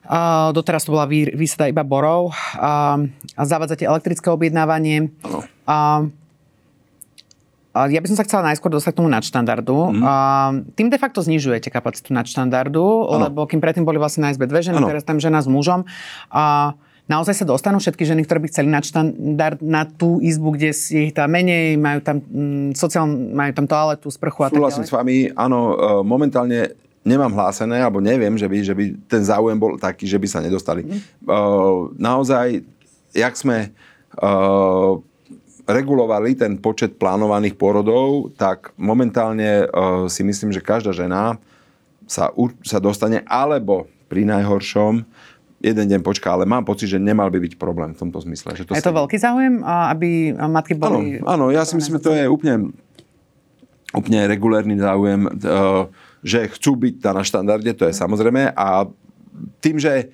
Uh, 0.10 0.50
doteraz 0.50 0.90
to 0.90 0.98
bola 0.98 1.06
výsada 1.06 1.70
iba 1.70 1.86
borov. 1.86 2.34
Uh, 2.58 3.06
zavádzate 3.38 3.86
elektrické 3.86 4.34
objednávanie. 4.34 5.14
Uh, 5.70 6.10
ja 7.88 8.04
by 8.04 8.08
som 8.12 8.18
sa 8.20 8.26
chcela 8.28 8.52
najskôr 8.52 8.68
dostať 8.74 8.92
k 8.92 9.00
tomu 9.00 9.10
nadštandardu. 9.14 9.78
Mm. 9.96 10.76
Tým 10.76 10.88
de 10.92 10.98
facto 11.00 11.24
znižujete 11.24 11.72
kapacitu 11.72 12.12
nadštandardu, 12.12 12.84
ano. 12.84 13.32
lebo 13.32 13.48
kým 13.48 13.64
predtým 13.64 13.88
boli 13.88 13.96
vlastne 13.96 14.28
na 14.28 14.36
izbe 14.36 14.44
dve 14.50 14.60
ženy, 14.60 14.84
ano. 14.84 14.90
teraz 14.90 15.08
tam 15.08 15.22
žena 15.22 15.40
s 15.40 15.48
mužom. 15.48 15.88
A 16.34 16.76
naozaj 17.10 17.42
sa 17.42 17.46
dostanú 17.48 17.80
všetky 17.80 18.04
ženy, 18.04 18.28
ktoré 18.28 18.44
by 18.44 18.48
chceli 18.52 18.68
nadštandard 18.70 19.64
na 19.64 19.88
tú 19.88 20.20
izbu, 20.20 20.60
kde 20.60 20.76
je 20.76 21.10
ich 21.10 21.14
tam 21.16 21.32
menej, 21.32 21.80
majú 21.80 22.00
tam 22.04 22.20
mm, 22.20 22.78
sociál, 22.78 23.08
majú 23.10 23.52
tam 23.56 23.66
toaletu, 23.66 24.12
sprchu 24.12 24.46
a 24.46 24.54
tak 24.54 24.62
ďalej? 24.62 24.86
s 24.86 24.94
vami, 24.94 25.18
áno, 25.34 25.60
e, 25.74 25.76
momentálne 26.06 26.78
nemám 27.02 27.34
hlásené, 27.34 27.82
alebo 27.82 28.04
neviem, 28.04 28.38
že 28.38 28.46
by, 28.46 28.58
že 28.62 28.74
by 28.78 28.84
ten 29.10 29.24
záujem 29.26 29.58
bol 29.58 29.80
taký, 29.82 30.06
že 30.06 30.22
by 30.22 30.28
sa 30.30 30.40
nedostali. 30.44 30.86
Mm. 30.86 31.00
Uh, 31.26 31.90
naozaj, 31.98 32.62
jak 33.16 33.34
sme 33.34 33.74
uh, 34.20 35.02
regulovali 35.70 36.34
ten 36.34 36.58
počet 36.58 36.98
plánovaných 36.98 37.54
porodov, 37.54 38.34
tak 38.34 38.74
momentálne 38.74 39.70
uh, 39.70 40.10
si 40.10 40.26
myslím, 40.26 40.50
že 40.50 40.66
každá 40.66 40.90
žena 40.90 41.38
sa, 42.10 42.34
sa 42.66 42.82
dostane, 42.82 43.22
alebo 43.30 43.86
pri 44.10 44.26
najhoršom, 44.26 45.06
jeden 45.62 45.86
deň 45.86 46.02
počká, 46.02 46.34
ale 46.34 46.50
mám 46.50 46.66
pocit, 46.66 46.90
že 46.90 46.98
nemal 46.98 47.30
by 47.30 47.38
byť 47.38 47.54
problém 47.62 47.94
v 47.94 48.02
tomto 48.02 48.18
zmysle. 48.26 48.58
Že 48.58 48.64
to 48.66 48.74
je 48.74 48.88
to 48.90 48.96
veľký 48.96 49.18
záujem, 49.22 49.62
aby 49.62 50.34
matky 50.34 50.74
boli... 50.74 51.22
Áno, 51.22 51.30
áno 51.30 51.46
ja 51.54 51.62
si 51.68 51.78
myslím, 51.78 52.02
že 52.02 52.06
to 52.10 52.18
je 52.18 52.26
úplne, 52.26 52.74
úplne 53.94 54.26
regulérny 54.26 54.80
záujem, 54.82 55.30
uh, 55.30 55.86
že 56.26 56.50
chcú 56.50 56.82
byť 56.82 56.96
na 57.14 57.22
štandarde, 57.22 57.72
to 57.78 57.86
je 57.86 57.94
samozrejme. 57.94 58.58
A 58.58 58.90
tým, 59.62 59.78
že 59.78 60.10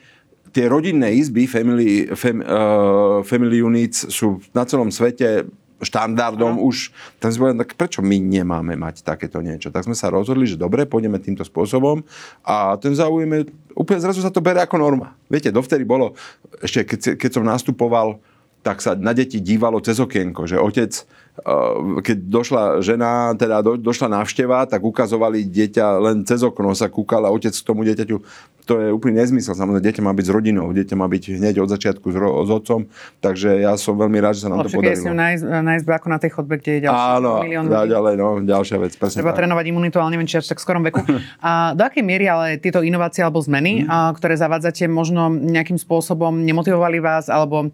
tie 0.56 0.72
rodinné 0.72 1.12
izby, 1.20 1.52
family, 1.52 2.08
fam, 2.16 2.40
uh, 2.40 3.20
family 3.28 3.60
units 3.60 4.08
sú 4.08 4.40
na 4.56 4.64
celom 4.64 4.88
svete 4.88 5.44
štandardom 5.84 6.56
uh-huh. 6.56 6.72
už, 6.72 6.96
tak 7.20 7.36
sme 7.36 7.52
povedali, 7.52 7.62
tak 7.68 7.72
prečo 7.76 8.00
my 8.00 8.16
nemáme 8.16 8.80
mať 8.80 9.04
takéto 9.04 9.44
niečo? 9.44 9.76
Tak 9.76 9.84
sme 9.84 9.92
sa 9.92 10.08
rozhodli, 10.08 10.48
že 10.48 10.56
dobre, 10.56 10.88
pôjdeme 10.88 11.20
týmto 11.20 11.44
spôsobom 11.44 12.00
a 12.48 12.80
ten 12.80 12.96
záujem 12.96 13.28
je, 13.36 13.42
úplne 13.76 14.00
zrazu 14.00 14.24
sa 14.24 14.32
to 14.32 14.40
bere 14.40 14.64
ako 14.64 14.80
norma. 14.80 15.12
Viete, 15.28 15.52
dovtedy 15.52 15.84
bolo, 15.84 16.16
ešte 16.64 16.88
keď, 16.88 17.00
keď 17.20 17.30
som 17.36 17.44
nastupoval, 17.44 18.24
tak 18.64 18.80
sa 18.80 18.96
na 18.96 19.12
deti 19.12 19.44
dívalo 19.44 19.84
cez 19.84 20.00
okienko, 20.00 20.48
že 20.48 20.58
otec 20.58 21.06
Eh, 21.36 22.00
keď 22.00 22.18
došla 22.32 22.64
žena, 22.80 23.36
teda 23.36 23.60
do, 23.60 23.76
došla 23.76 24.08
návšteva, 24.08 24.64
tak 24.72 24.80
ukazovali 24.80 25.44
dieťa 25.44 26.00
len 26.00 26.24
cez 26.24 26.40
okno 26.40 26.72
sa 26.72 26.88
kúkal 26.88 27.28
a 27.28 27.34
otec 27.36 27.52
k 27.52 27.68
tomu 27.68 27.84
dieťaťu. 27.84 28.24
To 28.66 28.82
je 28.82 28.90
úplný 28.90 29.22
nezmysel. 29.22 29.54
Samozrejme, 29.54 29.86
dieťa 29.86 30.02
má 30.02 30.10
byť 30.14 30.26
s 30.26 30.32
rodinou, 30.34 30.74
dieťa 30.74 30.96
má 30.98 31.06
byť 31.06 31.38
hneď 31.38 31.62
od 31.62 31.70
začiatku 31.70 32.10
s, 32.10 32.16
ro, 32.18 32.42
s 32.44 32.50
otcom. 32.50 32.90
Takže 33.22 33.62
ja 33.62 33.78
som 33.78 33.94
veľmi 33.94 34.18
rád, 34.18 34.42
že 34.42 34.46
sa 34.46 34.50
nám 34.50 34.66
to 34.66 34.74
podarilo. 34.74 35.14
Ale 35.14 35.18
nájsť, 35.18 35.44
nájsť 35.46 35.84
ako 35.86 36.08
na 36.10 36.20
tej 36.20 36.32
chodbe, 36.34 36.54
kde 36.58 36.72
je 36.74 36.82
ďalší 36.90 37.06
Áno, 37.22 37.32
milión 37.46 37.64
ľudí. 37.70 37.94
ďalej, 37.94 38.14
no, 38.18 38.28
ďalšia 38.42 38.78
vec. 38.82 38.92
Presne 38.98 39.22
Treba 39.22 39.38
tak. 39.38 39.46
trénovať 39.46 39.66
imunitu, 39.70 39.98
ale 40.02 40.10
neviem, 40.18 40.26
či 40.26 40.42
až 40.42 40.50
tak 40.50 40.58
skorom 40.58 40.82
veku. 40.82 41.06
A 41.46 41.78
do 41.78 41.82
akej 41.86 42.02
miery 42.02 42.26
ale 42.26 42.58
tieto 42.58 42.82
inovácie 42.82 43.22
alebo 43.22 43.38
zmeny, 43.38 43.86
mm. 43.86 43.90
a, 43.90 44.10
ktoré 44.18 44.34
zavádzate, 44.34 44.90
možno 44.90 45.30
nejakým 45.30 45.78
spôsobom 45.78 46.42
nemotivovali 46.42 46.98
vás, 46.98 47.30
alebo 47.30 47.70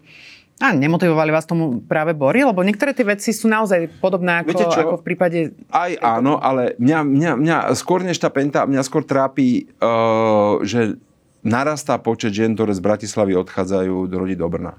a 0.62 0.70
nemotivovali 0.70 1.34
vás 1.34 1.42
tomu 1.42 1.82
práve 1.82 2.14
bory? 2.14 2.46
Lebo 2.46 2.62
niektoré 2.62 2.94
tie 2.94 3.02
veci 3.02 3.34
sú 3.34 3.50
naozaj 3.50 3.98
podobné 3.98 4.46
ako, 4.46 4.54
ako 4.70 4.96
v 5.02 5.04
prípade... 5.04 5.38
Aj 5.74 5.90
áno, 5.98 6.38
ale 6.38 6.78
mňa, 6.78 6.98
mňa, 7.02 7.32
mňa 7.34 7.56
skôr 7.74 8.06
než 8.06 8.22
tá 8.22 8.30
penta, 8.30 8.62
mňa 8.62 8.86
skôr 8.86 9.02
trápi, 9.02 9.66
uh, 9.82 10.62
že 10.62 10.94
narastá 11.42 11.98
počet 11.98 12.30
žien, 12.30 12.54
ktoré 12.54 12.78
z 12.78 12.78
Bratislavy 12.78 13.34
odchádzajú 13.42 14.06
do 14.06 14.16
rodi 14.22 14.38
do 14.38 14.46
Brna. 14.46 14.78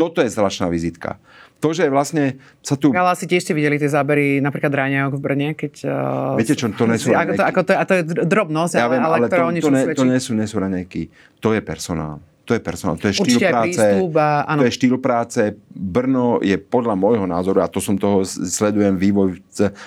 Toto 0.00 0.24
je 0.24 0.32
zvláštna 0.32 0.72
vizitka. 0.72 1.20
To, 1.60 1.76
že 1.76 1.92
vlastne 1.92 2.40
sa 2.64 2.80
tu... 2.80 2.88
Ale 2.96 3.12
asi 3.12 3.28
tiež 3.28 3.44
ste 3.44 3.52
videli 3.52 3.76
tie 3.76 3.92
zábery 3.92 4.40
napríklad 4.40 4.72
Ráňajok 4.72 5.20
v 5.20 5.20
Brne, 5.20 5.48
keď... 5.52 5.72
Uh, 5.84 6.40
Viete 6.40 6.56
čo, 6.56 6.72
to 6.72 6.88
nie 6.88 6.96
sú 6.96 7.12
ako 7.12 7.32
to, 7.36 7.44
ako 7.44 7.60
to, 7.68 7.72
A 7.76 7.84
to 7.84 7.92
je 8.00 8.02
drobnosť, 8.24 8.72
ja 8.72 8.88
ale, 8.88 8.92
viem, 8.96 9.02
ale, 9.04 9.16
ale 9.20 9.26
to, 9.28 9.36
to, 9.36 9.68
ne, 9.68 9.82
to 9.92 10.04
nie 10.08 10.16
sú, 10.16 10.32
nie 10.32 10.48
sú 10.48 10.56
raňajky. 10.56 11.12
To 11.44 11.52
je 11.52 11.60
personál 11.60 12.24
to 12.50 12.58
je 12.58 12.66
personál, 12.66 12.98
to 12.98 13.06
je 13.06 13.22
štýl 13.22 13.38
Určite 13.38 13.46
práce. 13.54 13.78
Prístup 13.78 14.14
a, 14.18 14.50
to 14.58 14.66
je 14.66 14.74
štýl 14.74 14.96
práce. 14.98 15.40
Brno 15.70 16.42
je 16.42 16.58
podľa 16.58 16.98
môjho 16.98 17.30
názoru, 17.30 17.62
a 17.62 17.70
to 17.70 17.78
som 17.78 17.94
toho 17.94 18.26
sledujem 18.26 18.98
vývoj, 18.98 19.38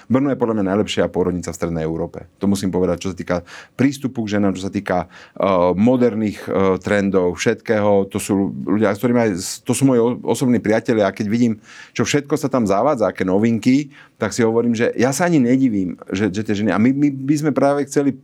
Brno 0.07 0.31
je 0.31 0.39
podľa 0.39 0.55
mňa 0.63 0.65
najlepšia 0.71 1.11
pôrodnica 1.11 1.51
v 1.51 1.59
Strednej 1.59 1.83
Európe. 1.83 2.31
To 2.39 2.47
musím 2.47 2.71
povedať, 2.71 3.03
čo 3.03 3.11
sa 3.11 3.19
týka 3.19 3.43
prístupu 3.75 4.23
k 4.23 4.39
ženám, 4.39 4.55
čo 4.55 4.63
sa 4.63 4.71
týka 4.71 5.11
uh, 5.11 5.75
moderných 5.75 6.39
uh, 6.47 6.79
trendov, 6.79 7.35
všetkého. 7.35 8.07
To 8.07 8.15
sú 8.15 8.55
ľudia, 8.63 8.95
s 8.95 9.03
ktorými 9.03 9.19
aj, 9.19 9.31
to 9.67 9.75
sú 9.75 9.83
moji 9.83 9.99
osobní 10.23 10.63
priatelia 10.63 11.11
a 11.11 11.15
keď 11.15 11.27
vidím, 11.27 11.59
čo 11.91 12.07
všetko 12.07 12.39
sa 12.39 12.47
tam 12.47 12.63
zavádza, 12.63 13.11
aké 13.11 13.27
novinky, 13.27 13.91
tak 14.15 14.31
si 14.31 14.39
hovorím, 14.39 14.71
že 14.71 14.95
ja 14.95 15.11
sa 15.11 15.27
ani 15.27 15.43
nedivím, 15.43 15.99
že, 16.15 16.31
že 16.31 16.47
tie 16.47 16.63
ženy, 16.63 16.71
a 16.71 16.79
my, 16.79 16.95
my 16.95 17.11
by 17.11 17.35
sme 17.35 17.51
práve 17.51 17.83
chceli 17.91 18.15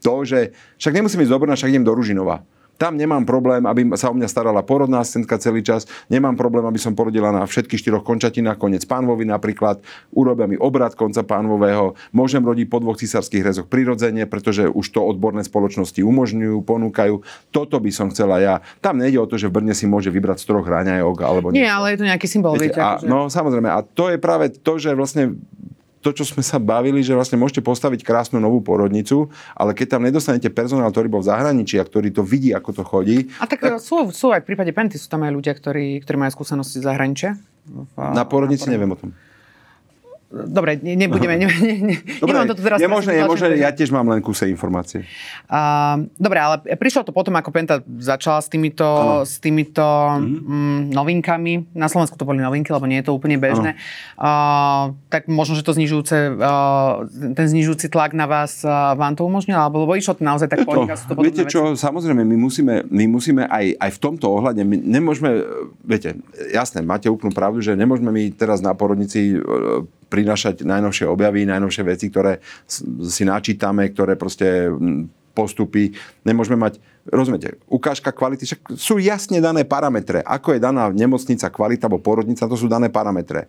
to, 0.00 0.24
že 0.24 0.56
však 0.80 0.96
nemusím 0.96 1.28
ísť 1.28 1.32
do 1.36 1.40
Brna, 1.44 1.60
však 1.60 1.76
idem 1.76 1.84
do 1.84 1.92
Ružinova 1.92 2.40
Tam 2.76 2.96
nemám 2.96 3.24
problém, 3.24 3.64
aby 3.64 3.88
sa 3.96 4.12
o 4.12 4.14
mňa 4.16 4.28
starala 4.28 4.60
porodná 4.60 5.00
asistentka 5.00 5.40
celý 5.40 5.64
čas, 5.64 5.88
nemám 6.12 6.36
problém, 6.36 6.64
aby 6.68 6.76
som 6.76 6.92
porodila 6.92 7.32
na 7.32 7.48
všetkých 7.48 7.80
štyroch 7.80 8.04
končatinách, 8.04 8.60
koniec 8.60 8.84
pánvovi 8.84 9.24
napríklad, 9.24 9.80
urobia 10.12 10.44
mi 10.44 10.60
obrad 10.60 10.92
konca 10.92 11.24
pánvového, 11.24 11.96
môžem 12.12 12.44
rodiť 12.44 12.66
po 12.68 12.78
dvoch 12.84 13.00
císarských 13.00 13.42
rezoch 13.44 13.66
prirodzene, 13.66 14.28
pretože 14.28 14.68
už 14.68 14.86
to 14.92 15.00
odborné 15.00 15.40
spoločnosti 15.40 16.00
umožňujú, 16.04 16.60
ponúkajú. 16.62 17.24
Toto 17.48 17.80
by 17.80 17.90
som 17.92 18.12
chcela 18.12 18.38
ja. 18.44 18.54
Tam 18.84 19.00
nejde 19.00 19.18
o 19.20 19.26
to, 19.28 19.40
že 19.40 19.48
v 19.48 19.60
Brne 19.62 19.72
si 19.72 19.88
môže 19.88 20.12
vybrať 20.12 20.44
z 20.44 20.46
troch 20.52 20.66
raňajok 20.68 21.18
alebo 21.24 21.48
Nie, 21.50 21.68
niečo. 21.68 21.76
ale 21.80 21.86
je 21.92 21.98
to 21.98 22.04
nejaký 22.04 22.26
symbol, 22.28 22.52
viete. 22.54 22.76
viete 22.76 22.80
akože... 22.80 23.08
No 23.08 23.32
samozrejme, 23.32 23.68
a 23.72 23.80
to 23.80 24.12
je 24.12 24.18
práve 24.20 24.52
to, 24.52 24.76
že 24.76 24.92
vlastne 24.92 25.40
to, 26.06 26.14
čo 26.14 26.22
sme 26.22 26.46
sa 26.46 26.62
bavili, 26.62 27.02
že 27.02 27.18
vlastne 27.18 27.34
môžete 27.34 27.66
postaviť 27.66 28.06
krásnu 28.06 28.38
novú 28.38 28.62
porodnicu, 28.62 29.26
ale 29.58 29.74
keď 29.74 29.98
tam 29.98 30.06
nedostanete 30.06 30.46
personál, 30.54 30.94
ktorý 30.94 31.10
bol 31.10 31.22
v 31.26 31.34
zahraničí 31.34 31.82
a 31.82 31.84
ktorý 31.84 32.14
to 32.14 32.22
vidí, 32.22 32.54
ako 32.54 32.70
to 32.70 32.82
chodí. 32.86 33.26
A 33.42 33.50
tak, 33.50 33.58
tak... 33.58 33.82
Sú, 33.82 34.14
sú 34.14 34.30
aj 34.30 34.46
v 34.46 34.54
prípade 34.54 34.70
Penty, 34.70 34.94
sú 35.02 35.10
tam 35.10 35.26
aj 35.26 35.34
ľudia, 35.34 35.58
ktorí, 35.58 35.98
ktorí 36.06 36.16
majú 36.16 36.30
skúsenosti 36.30 36.78
z 36.78 36.86
zahraničia. 36.86 37.34
Na 37.98 38.22
porodnici 38.22 38.70
neviem 38.70 38.94
o 38.94 38.98
tom. 38.98 39.10
Dobre, 40.26 40.74
nebudeme, 40.82 41.38
ne, 41.40 41.46
ne, 41.46 41.74
ne, 41.86 41.96
dobre, 42.18 42.34
nemám 42.34 42.50
to 42.50 42.58
teraz. 42.58 42.82
Je 42.82 42.90
možné, 42.90 43.14
je 43.14 43.24
možné, 43.30 43.46
ja 43.62 43.70
tiež 43.70 43.94
mám 43.94 44.10
len 44.10 44.18
kuse 44.18 44.50
informácie. 44.50 45.06
Uh, 45.46 46.02
dobre, 46.18 46.42
ale 46.42 46.66
prišlo 46.74 47.06
to 47.06 47.14
potom, 47.14 47.38
ako 47.38 47.54
Penta 47.54 47.78
začala 48.02 48.42
s 48.42 48.50
týmito, 48.50 49.22
s 49.22 49.38
týmito 49.38 49.86
mm-hmm. 49.86 50.50
mm, 50.50 50.80
novinkami. 50.90 51.78
Na 51.78 51.86
Slovensku 51.86 52.18
to 52.18 52.26
boli 52.26 52.42
novinky, 52.42 52.74
lebo 52.74 52.90
nie 52.90 52.98
je 52.98 53.06
to 53.06 53.14
úplne 53.14 53.38
bežné. 53.38 53.78
Uh, 54.18 54.98
tak 55.14 55.30
možno, 55.30 55.54
že 55.54 55.62
to 55.62 55.78
znižujúce, 55.78 56.34
uh, 56.34 57.06
ten 57.38 57.46
znižujúci 57.46 57.86
tlak 57.86 58.10
na 58.10 58.26
vás 58.26 58.66
uh, 58.66 58.98
vám 58.98 59.14
to 59.14 59.22
umožnil, 59.22 59.62
alebo 59.62 59.86
išlo 59.94 60.18
to 60.18 60.26
naozaj 60.26 60.50
tak 60.50 60.66
poľka, 60.66 60.98
sú 60.98 61.14
to 61.14 61.22
Viete 61.22 61.46
čo, 61.46 61.70
veci? 61.70 61.86
samozrejme, 61.86 62.26
my 62.26 62.34
musíme, 62.34 62.74
my 62.90 63.04
musíme 63.06 63.46
aj, 63.46 63.78
aj 63.78 63.90
v 63.94 63.98
tomto 64.02 64.26
ohľade, 64.26 64.66
my 64.66 64.74
nemôžeme, 64.74 65.30
viete, 65.86 66.18
jasné, 66.50 66.82
máte 66.82 67.06
úplnú 67.06 67.30
pravdu, 67.30 67.62
že 67.62 67.78
nemôžeme 67.78 68.10
my 68.10 68.34
teraz 68.34 68.58
na 68.58 68.74
porodnici 68.74 69.38
prinášať 70.06 70.62
najnovšie 70.62 71.06
objavy, 71.06 71.46
najnovšie 71.46 71.82
veci, 71.82 72.06
ktoré 72.08 72.38
si 73.06 73.22
načítame, 73.26 73.90
ktoré 73.90 74.14
proste 74.14 74.70
postupy. 75.36 75.92
Nemôžeme 76.24 76.56
mať, 76.56 76.80
rozumiete, 77.12 77.60
ukážka 77.68 78.08
kvality, 78.08 78.48
však 78.48 78.72
sú 78.72 78.96
jasne 78.96 79.44
dané 79.44 79.68
parametre. 79.68 80.24
Ako 80.24 80.56
je 80.56 80.64
daná 80.64 80.88
nemocnica 80.88 81.52
kvalita 81.52 81.92
alebo 81.92 82.00
porodnica, 82.00 82.48
to 82.48 82.56
sú 82.56 82.70
dané 82.70 82.88
parametre. 82.88 83.44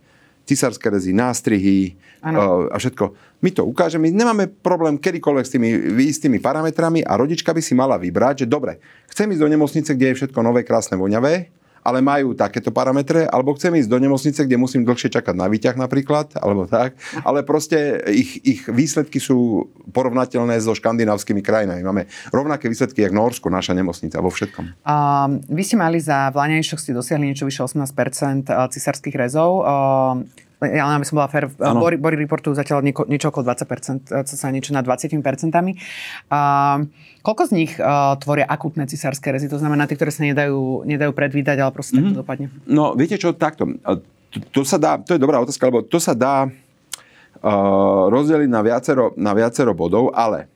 Cisárske 0.47 0.87
rezy, 0.87 1.11
nástrihy 1.11 1.99
ano. 2.23 2.71
a 2.71 2.79
všetko. 2.79 3.11
My 3.43 3.51
to 3.51 3.67
ukážeme, 3.67 4.07
my 4.07 4.15
nemáme 4.15 4.43
problém 4.47 4.95
kedykoľvek 4.95 5.43
s 5.43 5.51
tými 5.51 5.69
istými 6.07 6.39
parametrami 6.39 7.03
a 7.03 7.19
rodička 7.19 7.51
by 7.51 7.59
si 7.59 7.75
mala 7.75 7.99
vybrať, 7.99 8.43
že 8.43 8.47
dobre, 8.47 8.79
chcem 9.11 9.27
ísť 9.27 9.43
do 9.43 9.51
nemocnice, 9.51 9.91
kde 9.91 10.07
je 10.11 10.17
všetko 10.23 10.39
nové, 10.39 10.63
krásne, 10.63 10.95
voňavé, 10.95 11.51
ale 11.88 12.04
majú 12.04 12.36
takéto 12.36 12.76
parametre, 12.76 13.23
alebo 13.32 13.56
chcem 13.56 13.71
ísť 13.80 13.88
do 13.88 13.95
nemocnice, 13.95 14.43
kde 14.43 14.60
musím 14.60 14.84
dlhšie 14.84 15.08
čakať 15.08 15.39
na 15.39 15.47
výťah 15.47 15.80
napríklad, 15.80 16.36
alebo 16.36 16.67
tak, 16.67 17.00
ale 17.23 17.47
proste 17.47 18.04
ich, 18.12 18.43
ich 18.43 18.67
výsledky 18.67 19.23
sú 19.23 19.71
porovnateľné 19.95 20.60
so 20.60 20.76
škandinávskymi 20.76 21.39
krajinami. 21.39 21.80
Máme 21.88 22.12
rovnaké 22.36 22.67
výsledky, 22.67 23.08
jak 23.08 23.15
Norsko, 23.15 23.47
naša 23.47 23.71
nemocnica, 23.71 24.19
vo 24.19 24.28
všetkom. 24.28 24.84
Uh, 24.84 25.39
vy 25.47 25.63
ste 25.63 25.80
mali 25.80 26.04
za 26.04 26.28
vláňajšok 26.36 26.80
ste 26.84 26.91
dosiahli 26.91 27.32
niečo 27.32 27.47
vyše 27.47 27.63
18% 27.63 28.52
cisárskych 28.52 29.15
rezov. 29.15 29.63
Uh, 29.63 30.28
ja 30.57 30.89
len 30.89 30.97
aby 30.97 31.05
som 31.05 31.21
bola 31.21 31.29
fair, 31.29 31.45
Bory, 31.53 32.01
Bory 32.01 32.17
reportujú 32.17 32.57
zatiaľ 32.57 32.81
nieko, 32.81 33.05
niečo 33.05 33.29
okolo 33.29 33.53
20%, 33.53 34.09
co 34.09 34.33
sa 34.33 34.47
niečo 34.49 34.73
na 34.73 34.81
20%. 34.81 35.13
Uh, 35.13 36.89
koľko 37.21 37.43
z 37.45 37.51
nich 37.53 37.77
uh, 37.77 38.17
tvoria 38.17 38.49
akutné 38.49 38.89
cisárske 38.89 39.29
rezy? 39.29 39.45
To 39.53 39.61
znamená 39.61 39.85
tie, 39.85 39.93
ktoré 39.93 40.09
sa 40.09 40.25
nedajú, 40.25 40.81
nedajú 40.81 41.13
predvídať, 41.13 41.61
ale 41.61 41.69
proste 41.69 42.01
mm-hmm. 42.01 42.09
takto 42.09 42.21
dopadne. 42.25 42.47
No, 42.65 42.97
viete 42.97 43.21
čo, 43.21 43.37
takto. 43.37 43.69
To, 43.77 44.37
to 44.49 44.61
sa 44.65 44.81
dá, 44.81 44.97
to 44.97 45.13
je 45.13 45.21
dobrá 45.21 45.37
otázka, 45.37 45.69
lebo 45.69 45.85
to 45.85 46.01
sa 46.01 46.17
dá 46.17 46.49
uh, 46.49 48.03
rozdeliť 48.09 48.49
na 48.49 48.61
viacero, 48.65 49.13
na 49.13 49.37
viacero 49.37 49.77
bodov, 49.77 50.09
ale 50.17 50.49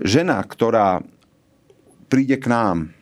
žena, 0.00 0.40
ktorá 0.40 1.04
príde 2.08 2.40
k 2.40 2.48
nám 2.48 2.96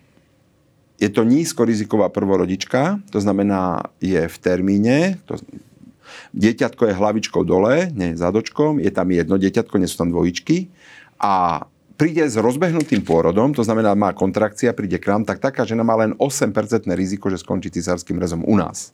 je 0.98 1.10
to 1.10 1.26
nízkoriziková 1.26 2.08
prvorodička, 2.08 3.02
to 3.10 3.18
znamená, 3.18 3.90
je 3.98 4.24
v 4.24 4.36
termíne, 4.38 5.18
to, 5.26 5.36
Dieťatko 6.34 6.90
je 6.90 6.98
hlavičkou 6.98 7.42
dole, 7.46 7.90
nie 7.94 8.18
zadočkom, 8.18 8.82
je 8.82 8.90
tam 8.90 9.10
jedno 9.10 9.38
dieťatko, 9.38 9.74
nie 9.78 9.88
sú 9.90 10.04
tam 10.04 10.10
dvojičky 10.10 10.68
a 11.22 11.64
príde 11.94 12.26
s 12.26 12.34
rozbehnutým 12.34 13.06
pôrodom, 13.06 13.54
to 13.54 13.62
znamená, 13.62 13.94
má 13.94 14.10
kontrakcia, 14.10 14.74
príde 14.74 14.98
k 14.98 15.14
nám, 15.14 15.22
tak 15.22 15.38
taká 15.38 15.62
žena 15.62 15.86
má 15.86 15.94
len 15.94 16.12
8% 16.18 16.50
riziko, 16.92 17.30
že 17.30 17.38
skončí 17.38 17.70
cisárským 17.70 18.18
rezom 18.18 18.42
u 18.42 18.58
nás. 18.58 18.90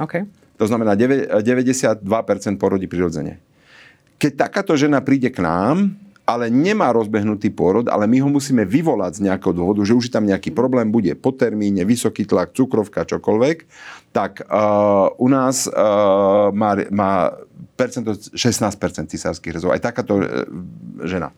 Okay. 0.00 0.24
To 0.58 0.64
znamená 0.66 0.98
92% 0.98 2.02
porodí 2.58 2.90
prirodzene. 2.90 3.38
Keď 4.18 4.32
takáto 4.34 4.74
žena 4.74 4.98
príde 4.98 5.30
k 5.30 5.38
nám, 5.38 5.94
ale 6.28 6.52
nemá 6.52 6.92
rozbehnutý 6.92 7.48
pôrod, 7.48 7.88
ale 7.88 8.04
my 8.04 8.20
ho 8.20 8.28
musíme 8.28 8.68
vyvolať 8.68 9.16
z 9.16 9.24
nejakého 9.32 9.56
dôvodu, 9.56 9.80
že 9.80 9.96
už 9.96 10.12
tam 10.12 10.28
nejaký 10.28 10.52
problém 10.52 10.92
bude 10.92 11.16
po 11.16 11.32
termíne, 11.32 11.88
vysoký 11.88 12.28
tlak, 12.28 12.52
cukrovka, 12.52 13.08
čokoľvek, 13.08 13.64
tak 14.12 14.44
uh, 14.44 15.08
u 15.16 15.28
nás 15.32 15.64
uh, 15.64 16.52
má, 16.52 16.76
má 16.92 17.32
percento 17.80 18.12
16% 18.12 19.08
cisárskych 19.08 19.56
rezov. 19.56 19.72
Aj 19.72 19.80
takáto 19.80 20.20
uh, 20.20 20.44
žena. 21.08 21.32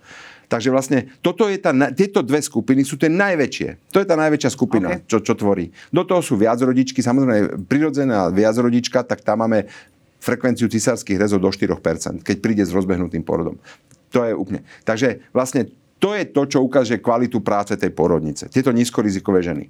Takže 0.51 0.75
vlastne 0.75 1.07
toto 1.23 1.47
je 1.47 1.63
tá, 1.63 1.71
tieto 1.95 2.27
dve 2.27 2.43
skupiny 2.43 2.83
sú 2.83 2.99
tie 2.99 3.07
najväčšie. 3.07 3.95
To 3.95 4.03
je 4.03 4.07
tá 4.11 4.19
najväčšia 4.19 4.51
skupina, 4.51 4.99
okay. 4.99 5.07
čo, 5.07 5.23
čo 5.23 5.39
tvorí. 5.39 5.71
Do 5.95 6.03
toho 6.03 6.19
sú 6.19 6.35
viac 6.35 6.59
rodičky, 6.59 6.99
samozrejme 6.99 7.71
prirodzená 7.71 8.35
viac 8.35 8.59
rodička, 8.59 9.07
tak 9.07 9.23
tam 9.23 9.47
máme 9.47 9.71
frekvenciu 10.19 10.67
cisárskych 10.67 11.15
rezov 11.15 11.39
do 11.39 11.55
4%, 11.55 12.27
keď 12.27 12.37
príde 12.43 12.67
s 12.67 12.75
rozbehnutým 12.75 13.23
porodom. 13.23 13.63
To 14.11 14.27
je 14.27 14.33
úplne. 14.35 14.67
Takže 14.83 15.31
vlastne 15.31 15.71
to 16.01 16.17
je 16.17 16.25
to, 16.33 16.43
čo 16.49 16.65
ukáže 16.65 16.99
kvalitu 16.99 17.45
práce 17.45 17.77
tej 17.77 17.93
porodnice. 17.93 18.49
Tieto 18.49 18.73
nízkorizikové 18.73 19.45
ženy. 19.45 19.69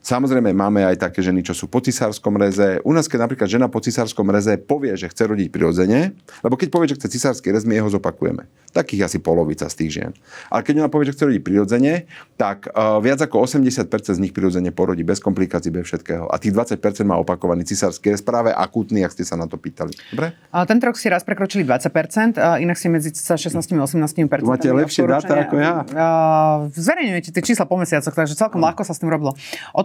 Samozrejme, 0.00 0.56
máme 0.56 0.80
aj 0.80 0.96
také 0.96 1.20
ženy, 1.20 1.44
čo 1.44 1.52
sú 1.52 1.68
po 1.68 1.76
cisárskom 1.76 2.32
reze. 2.40 2.80
U 2.88 2.92
nás, 2.96 3.04
keď 3.04 3.28
napríklad 3.28 3.52
žena 3.52 3.68
po 3.68 3.84
cisárskom 3.84 4.24
reze 4.32 4.56
povie, 4.56 4.96
že 4.96 5.12
chce 5.12 5.28
rodiť 5.28 5.52
prirodzene, 5.52 6.16
lebo 6.40 6.56
keď 6.56 6.68
povie, 6.72 6.88
že 6.88 6.96
chce 6.96 7.20
cisársky 7.20 7.52
rez, 7.52 7.68
my 7.68 7.76
jeho 7.76 7.92
zopakujeme. 7.92 8.48
Takých 8.72 9.12
asi 9.12 9.18
polovica 9.20 9.68
z 9.68 9.74
tých 9.76 9.90
žien. 10.00 10.12
Ale 10.48 10.64
keď 10.64 10.80
ona 10.80 10.88
povie, 10.88 11.12
že 11.12 11.20
chce 11.20 11.24
rodiť 11.28 11.42
prirodzene, 11.44 12.08
tak 12.40 12.72
uh, 12.72 12.96
viac 13.04 13.20
ako 13.20 13.44
80% 13.44 14.16
z 14.16 14.20
nich 14.24 14.32
prirodzene 14.32 14.72
porodí 14.72 15.04
bez 15.04 15.20
komplikácií, 15.20 15.68
bez 15.68 15.84
všetkého. 15.92 16.32
A 16.32 16.40
tých 16.40 16.56
20% 16.56 16.80
má 17.04 17.20
opakovaný 17.20 17.68
cisársky 17.68 18.08
rez, 18.08 18.24
práve 18.24 18.56
akútny, 18.56 19.04
ak 19.04 19.12
ste 19.12 19.28
sa 19.28 19.36
na 19.36 19.44
to 19.44 19.60
pýtali. 19.60 19.92
Dobre? 20.16 20.32
A 20.48 20.64
ten 20.64 20.80
rok 20.80 20.96
si 20.96 21.12
raz 21.12 21.28
prekročili 21.28 21.60
20%, 21.68 22.40
a 22.40 22.56
inak 22.56 22.80
si 22.80 22.88
medzi 22.88 23.12
16 23.12 23.52
a 23.52 23.84
18%. 23.84 24.48
Máte 24.48 24.72
lepšie 24.72 25.04
dáta 25.04 25.44
ako 25.44 25.54
ja. 25.60 25.84
Uh, 25.92 26.72
zverejňujete 26.72 27.36
tie 27.36 27.42
čísla 27.44 27.68
po 27.68 27.76
mesiacoch, 27.76 28.16
takže 28.16 28.32
celkom 28.32 28.64
ľahko 28.64 28.80
sa 28.80 28.96
s 28.96 29.02
tým 29.02 29.12
robilo. 29.12 29.36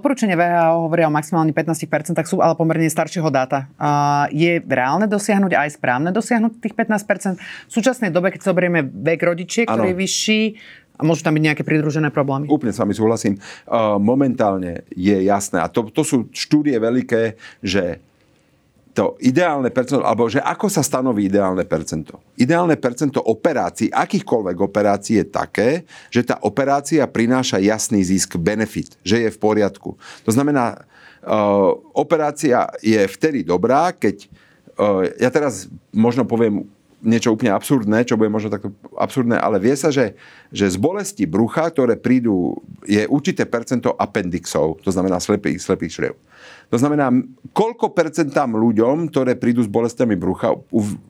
Odporúčanie 0.05 0.37
VHO 0.37 0.85
hovoria 0.85 1.09
o 1.09 1.17
maximálne 1.17 1.49
15%, 1.49 2.13
tak 2.13 2.29
sú 2.29 2.37
ale 2.37 2.53
pomerne 2.53 2.85
staršieho 2.85 3.25
dáta. 3.33 3.65
Uh, 3.73 4.29
je 4.29 4.61
reálne 4.61 5.09
dosiahnuť 5.09 5.57
aj 5.57 5.81
správne 5.81 6.13
dosiahnuť 6.13 6.61
tých 6.61 6.77
15%? 6.77 7.41
V 7.41 7.73
súčasnej 7.73 8.13
dobe, 8.13 8.29
keď 8.29 8.45
zoberieme 8.45 8.85
vek 8.85 9.25
rodičiek, 9.25 9.65
ktorý 9.65 9.97
je 9.97 10.01
vyšší, 10.05 10.41
a 10.93 11.01
môžu 11.01 11.25
tam 11.25 11.33
byť 11.33 11.43
nejaké 11.49 11.63
pridružené 11.65 12.13
problémy? 12.13 12.45
Úplne 12.45 12.69
s 12.69 12.77
vami 12.77 12.93
súhlasím. 12.93 13.41
Uh, 13.65 13.97
momentálne 13.97 14.85
je 14.93 15.25
jasné, 15.25 15.57
a 15.57 15.73
to, 15.73 15.89
to 15.89 16.05
sú 16.05 16.29
štúdie 16.29 16.77
veľké, 16.77 17.41
že 17.65 17.97
to 18.95 19.19
ideálne 19.19 19.67
percento, 19.75 20.07
alebo 20.07 20.31
že 20.31 20.39
ako 20.39 20.71
sa 20.71 20.79
stanoví 20.79 21.27
ideálne 21.27 21.67
percento. 21.67 22.23
Ideálne 22.39 22.79
percento 22.79 23.19
operácií, 23.19 23.91
akýchkoľvek 23.91 24.55
operácií 24.55 25.19
je 25.19 25.27
také, 25.27 25.69
že 26.07 26.23
tá 26.23 26.39
operácia 26.39 27.03
prináša 27.03 27.59
jasný 27.59 27.99
zisk, 28.07 28.39
benefit, 28.39 28.95
že 29.03 29.27
je 29.27 29.29
v 29.29 29.37
poriadku. 29.37 29.99
To 30.23 30.31
znamená, 30.31 30.87
uh, 31.27 31.75
operácia 31.91 32.71
je 32.79 33.03
vtedy 33.03 33.43
dobrá, 33.43 33.91
keď 33.91 34.31
uh, 34.79 35.03
ja 35.19 35.27
teraz 35.27 35.67
možno 35.91 36.23
poviem 36.23 36.63
niečo 37.05 37.31
úplne 37.31 37.53
absurdné, 37.53 38.03
čo 38.03 38.17
bude 38.17 38.33
možno 38.33 38.49
takto 38.49 38.73
absurdné, 38.97 39.37
ale 39.37 39.61
vie 39.61 39.77
sa, 39.77 39.93
že, 39.93 40.17
že 40.49 40.65
z 40.65 40.77
bolesti 40.81 41.23
brucha, 41.29 41.69
ktoré 41.69 41.95
prídu, 41.95 42.57
je 42.83 43.05
určité 43.05 43.45
percento 43.45 43.93
appendixov, 43.95 44.81
to 44.81 44.89
znamená 44.89 45.21
slepých, 45.21 45.61
slepých 45.61 45.93
čriev. 45.93 46.15
To 46.73 46.81
znamená, 46.81 47.13
koľko 47.53 47.93
percentám 47.93 48.57
ľuďom, 48.57 49.13
ktoré 49.13 49.37
prídu 49.37 49.61
s 49.61 49.69
bolestiami 49.69 50.17
brucha, 50.17 50.57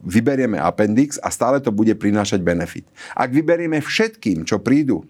vyberieme 0.04 0.60
appendix 0.60 1.16
a 1.24 1.32
stále 1.32 1.64
to 1.64 1.72
bude 1.72 1.96
prinášať 1.96 2.44
benefit. 2.44 2.86
Ak 3.16 3.32
vyberieme 3.32 3.80
všetkým, 3.80 4.44
čo 4.44 4.60
prídu, 4.60 5.08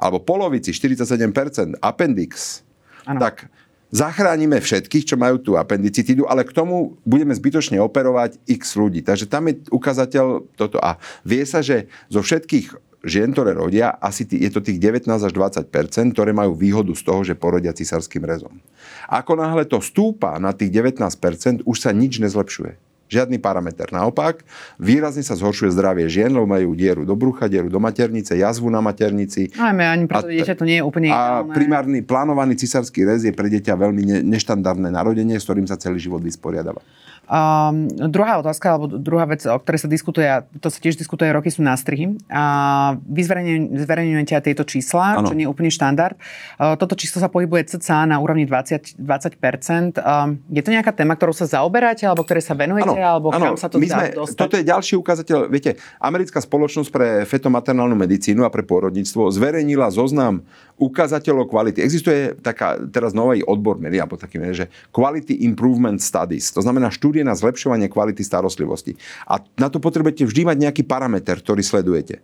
alebo 0.00 0.20
polovici, 0.20 0.72
47% 0.72 1.76
appendix, 1.80 2.64
ano. 3.04 3.20
tak 3.20 3.48
zachránime 3.90 4.58
všetkých, 4.58 5.04
čo 5.06 5.16
majú 5.18 5.38
tú 5.38 5.52
appendicitídu, 5.54 6.26
ale 6.26 6.42
k 6.42 6.54
tomu 6.54 6.98
budeme 7.06 7.34
zbytočne 7.34 7.78
operovať 7.82 8.38
x 8.46 8.74
ľudí. 8.74 9.02
Takže 9.02 9.30
tam 9.30 9.50
je 9.50 9.62
ukazateľ 9.70 10.56
toto. 10.58 10.78
A 10.82 10.98
vie 11.22 11.42
sa, 11.46 11.62
že 11.62 11.90
zo 12.10 12.22
všetkých 12.22 12.86
žien, 13.06 13.30
ktoré 13.30 13.54
rodia, 13.54 13.94
asi 14.02 14.26
je 14.26 14.50
to 14.50 14.58
tých 14.58 14.82
19 14.82 15.06
až 15.06 15.32
20% 15.32 15.70
ktoré 16.12 16.34
majú 16.34 16.58
výhodu 16.58 16.90
z 16.92 17.02
toho, 17.06 17.20
že 17.22 17.38
porodia 17.38 17.70
cisárským 17.70 18.26
rezom. 18.26 18.58
Ako 19.06 19.38
náhle 19.38 19.62
to 19.64 19.78
stúpa 19.78 20.34
na 20.42 20.50
tých 20.50 20.74
19% 20.74 21.62
už 21.62 21.76
sa 21.78 21.94
nič 21.94 22.18
nezlepšuje. 22.18 22.85
Žiadny 23.06 23.38
parameter. 23.38 23.86
Naopak, 23.94 24.42
výrazne 24.82 25.22
sa 25.22 25.38
zhoršuje 25.38 25.70
zdravie 25.70 26.10
žien, 26.10 26.30
lebo 26.34 26.42
majú 26.42 26.74
dieru 26.74 27.06
do 27.06 27.14
brucha, 27.14 27.46
dieru 27.46 27.70
do 27.70 27.78
maternice, 27.78 28.34
jazvu 28.34 28.66
na 28.66 28.82
maternici. 28.82 29.54
Ajme, 29.54 29.86
ani 29.86 30.10
pre 30.10 30.26
dieťa 30.26 30.58
to 30.58 30.66
nie 30.66 30.82
je 30.82 30.84
úplne 30.84 31.14
A 31.14 31.46
primárny 31.46 32.02
plánovaný 32.02 32.58
cisársky 32.58 33.06
rez 33.06 33.22
je 33.22 33.30
pre 33.30 33.46
dieťa 33.46 33.78
veľmi 33.78 34.26
neštandardné 34.26 34.90
narodenie, 34.90 35.38
s 35.38 35.46
ktorým 35.46 35.70
sa 35.70 35.78
celý 35.78 36.02
život 36.02 36.18
vysporiadava. 36.18 36.82
Um, 37.26 37.90
druhá 37.90 38.38
otázka, 38.38 38.78
alebo 38.78 38.86
druhá 38.86 39.26
vec, 39.26 39.42
o 39.42 39.58
ktorej 39.58 39.82
sa 39.82 39.88
diskutuje, 39.90 40.26
a 40.30 40.46
to 40.62 40.70
sa 40.70 40.78
tiež 40.78 40.94
diskutuje 40.94 41.26
roky, 41.34 41.50
sú 41.50 41.58
nástrihy. 41.66 42.14
A 42.30 42.94
vy 43.02 43.26
zverejňujete 43.82 44.38
aj 44.38 44.44
tieto 44.46 44.62
čísla, 44.62 45.18
ano. 45.18 45.26
čo 45.26 45.34
nie 45.34 45.42
je 45.42 45.50
úplne 45.50 45.66
štandard. 45.66 46.14
Uh, 46.54 46.78
toto 46.78 46.94
číslo 46.94 47.18
sa 47.18 47.26
pohybuje 47.26 47.74
cca 47.74 48.06
na 48.06 48.22
úrovni 48.22 48.46
20, 48.46 49.02
20%. 49.02 49.98
Um, 49.98 50.38
je 50.54 50.62
to 50.62 50.70
nejaká 50.70 50.94
téma, 50.94 51.18
ktorou 51.18 51.34
sa 51.34 51.50
zaoberáte, 51.50 52.06
alebo 52.06 52.22
ktorej 52.22 52.46
sa 52.46 52.54
venujete, 52.54 52.94
ano. 52.94 53.10
alebo 53.18 53.28
ano. 53.34 53.52
kam 53.52 53.58
sa 53.58 53.66
to 53.66 53.82
My 53.82 53.90
dá 53.90 53.98
sme, 53.98 54.06
dostať? 54.14 54.38
Toto 54.38 54.54
je 54.54 54.64
ďalší 54.64 54.94
ukazateľ. 54.94 55.38
Viete, 55.50 55.82
americká 55.98 56.38
spoločnosť 56.38 56.90
pre 56.94 57.08
fetomaternálnu 57.26 57.98
medicínu 57.98 58.46
a 58.46 58.50
pre 58.54 58.62
pôrodníctvo 58.62 59.34
zverejnila 59.34 59.90
zoznam 59.90 60.46
ukazateľov 60.76 61.48
kvality. 61.48 61.80
Existuje 61.80 62.36
taká 62.44 62.76
teraz 62.92 63.16
nový 63.16 63.40
odbor 63.40 63.80
meria, 63.80 64.04
alebo 64.04 64.20
taký, 64.20 64.36
že 64.52 64.68
Quality 64.92 65.48
Improvement 65.48 65.96
Studies. 66.00 66.52
To 66.52 66.60
znamená 66.60 66.92
štúdie 66.92 67.24
na 67.24 67.32
zlepšovanie 67.32 67.88
kvality 67.88 68.20
starostlivosti. 68.20 68.92
A 69.24 69.40
na 69.56 69.72
to 69.72 69.80
potrebujete 69.80 70.28
vždy 70.28 70.44
mať 70.44 70.56
nejaký 70.68 70.82
parameter, 70.84 71.40
ktorý 71.40 71.64
sledujete. 71.64 72.20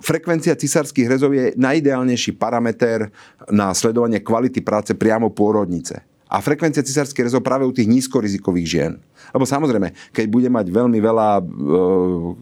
Frekvencia 0.00 0.56
cisárskych 0.56 1.08
rezov 1.08 1.32
je 1.32 1.56
najideálnejší 1.56 2.36
parameter 2.36 3.12
na 3.48 3.72
sledovanie 3.72 4.20
kvality 4.20 4.60
práce 4.60 4.92
priamo 4.92 5.32
pôrodnice. 5.32 6.04
A 6.26 6.42
frekvencia 6.42 6.82
cisárskych 6.82 7.30
rezov 7.30 7.46
práve 7.46 7.62
u 7.62 7.70
tých 7.70 7.86
nízkorizikových 7.86 8.66
žien. 8.66 8.92
Lebo 9.30 9.46
samozrejme, 9.46 9.94
keď 10.10 10.26
bude 10.26 10.50
mať 10.50 10.66
veľmi 10.70 10.98
veľa 10.98 11.28
e, 11.38 11.42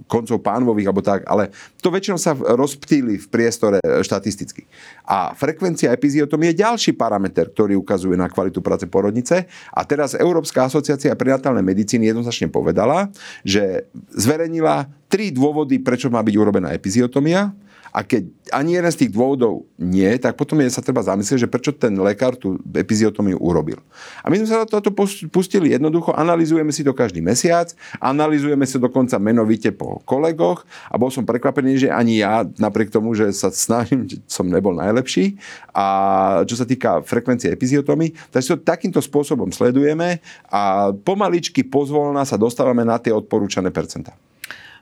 koncov 0.08 0.40
pánvových 0.40 0.88
alebo 0.88 1.04
tak, 1.04 1.24
ale 1.28 1.52
to 1.80 1.92
väčšinou 1.92 2.20
sa 2.20 2.36
rozptýli 2.36 3.20
v 3.20 3.26
priestore 3.28 3.78
e, 3.80 4.04
štatisticky. 4.04 4.64
A 5.04 5.32
frekvencia 5.36 5.92
epiziotomie 5.92 6.52
je 6.52 6.64
ďalší 6.64 6.96
parameter, 6.96 7.52
ktorý 7.52 7.76
ukazuje 7.76 8.16
na 8.16 8.28
kvalitu 8.28 8.64
práce 8.64 8.88
porodnice. 8.88 9.48
A 9.72 9.80
teraz 9.84 10.16
Európska 10.16 10.64
asociácia 10.64 11.12
prenatálnej 11.16 11.64
medicíny 11.64 12.08
jednoznačne 12.08 12.48
povedala, 12.52 13.08
že 13.44 13.88
zverejnila 14.12 14.88
tri 15.08 15.30
dôvody, 15.30 15.78
prečo 15.78 16.08
má 16.10 16.24
byť 16.24 16.34
urobená 16.34 16.74
epiziotomia 16.74 17.54
a 17.94 18.02
keď 18.02 18.26
ani 18.50 18.74
jeden 18.74 18.90
z 18.90 19.06
tých 19.06 19.14
dôvodov 19.14 19.70
nie, 19.78 20.10
tak 20.18 20.34
potom 20.34 20.58
je 20.58 20.66
sa 20.66 20.82
treba 20.82 20.98
zamyslieť, 21.06 21.46
že 21.46 21.48
prečo 21.48 21.70
ten 21.70 21.94
lekár 21.94 22.34
tú 22.34 22.58
epiziotomiu 22.74 23.38
urobil. 23.38 23.78
A 24.26 24.26
my 24.26 24.42
sme 24.42 24.50
sa 24.50 24.66
toto 24.66 24.90
pustili 25.30 25.70
jednoducho, 25.70 26.10
analizujeme 26.10 26.74
si 26.74 26.82
to 26.82 26.90
každý 26.90 27.22
mesiac, 27.22 27.70
analizujeme 28.02 28.66
si 28.66 28.82
dokonca 28.82 29.14
menovite 29.22 29.70
po 29.70 30.02
kolegoch 30.02 30.66
a 30.90 30.98
bol 30.98 31.14
som 31.14 31.22
prekvapený, 31.22 31.86
že 31.86 31.88
ani 31.94 32.18
ja, 32.18 32.42
napriek 32.58 32.90
tomu, 32.90 33.14
že 33.14 33.30
sa 33.30 33.54
snažím, 33.54 34.10
som 34.26 34.50
nebol 34.50 34.74
najlepší. 34.74 35.38
A 35.70 35.86
čo 36.50 36.58
sa 36.58 36.66
týka 36.66 36.98
frekvencie 37.06 37.54
epiziotomy, 37.54 38.10
tak 38.34 38.42
si 38.42 38.50
to 38.50 38.58
takýmto 38.58 38.98
spôsobom 38.98 39.54
sledujeme 39.54 40.18
a 40.50 40.90
pomaličky 40.90 41.62
pozvolná 41.62 42.26
sa 42.26 42.34
dostávame 42.34 42.82
na 42.82 42.98
tie 42.98 43.14
odporúčané 43.14 43.70
percentá. 43.70 44.18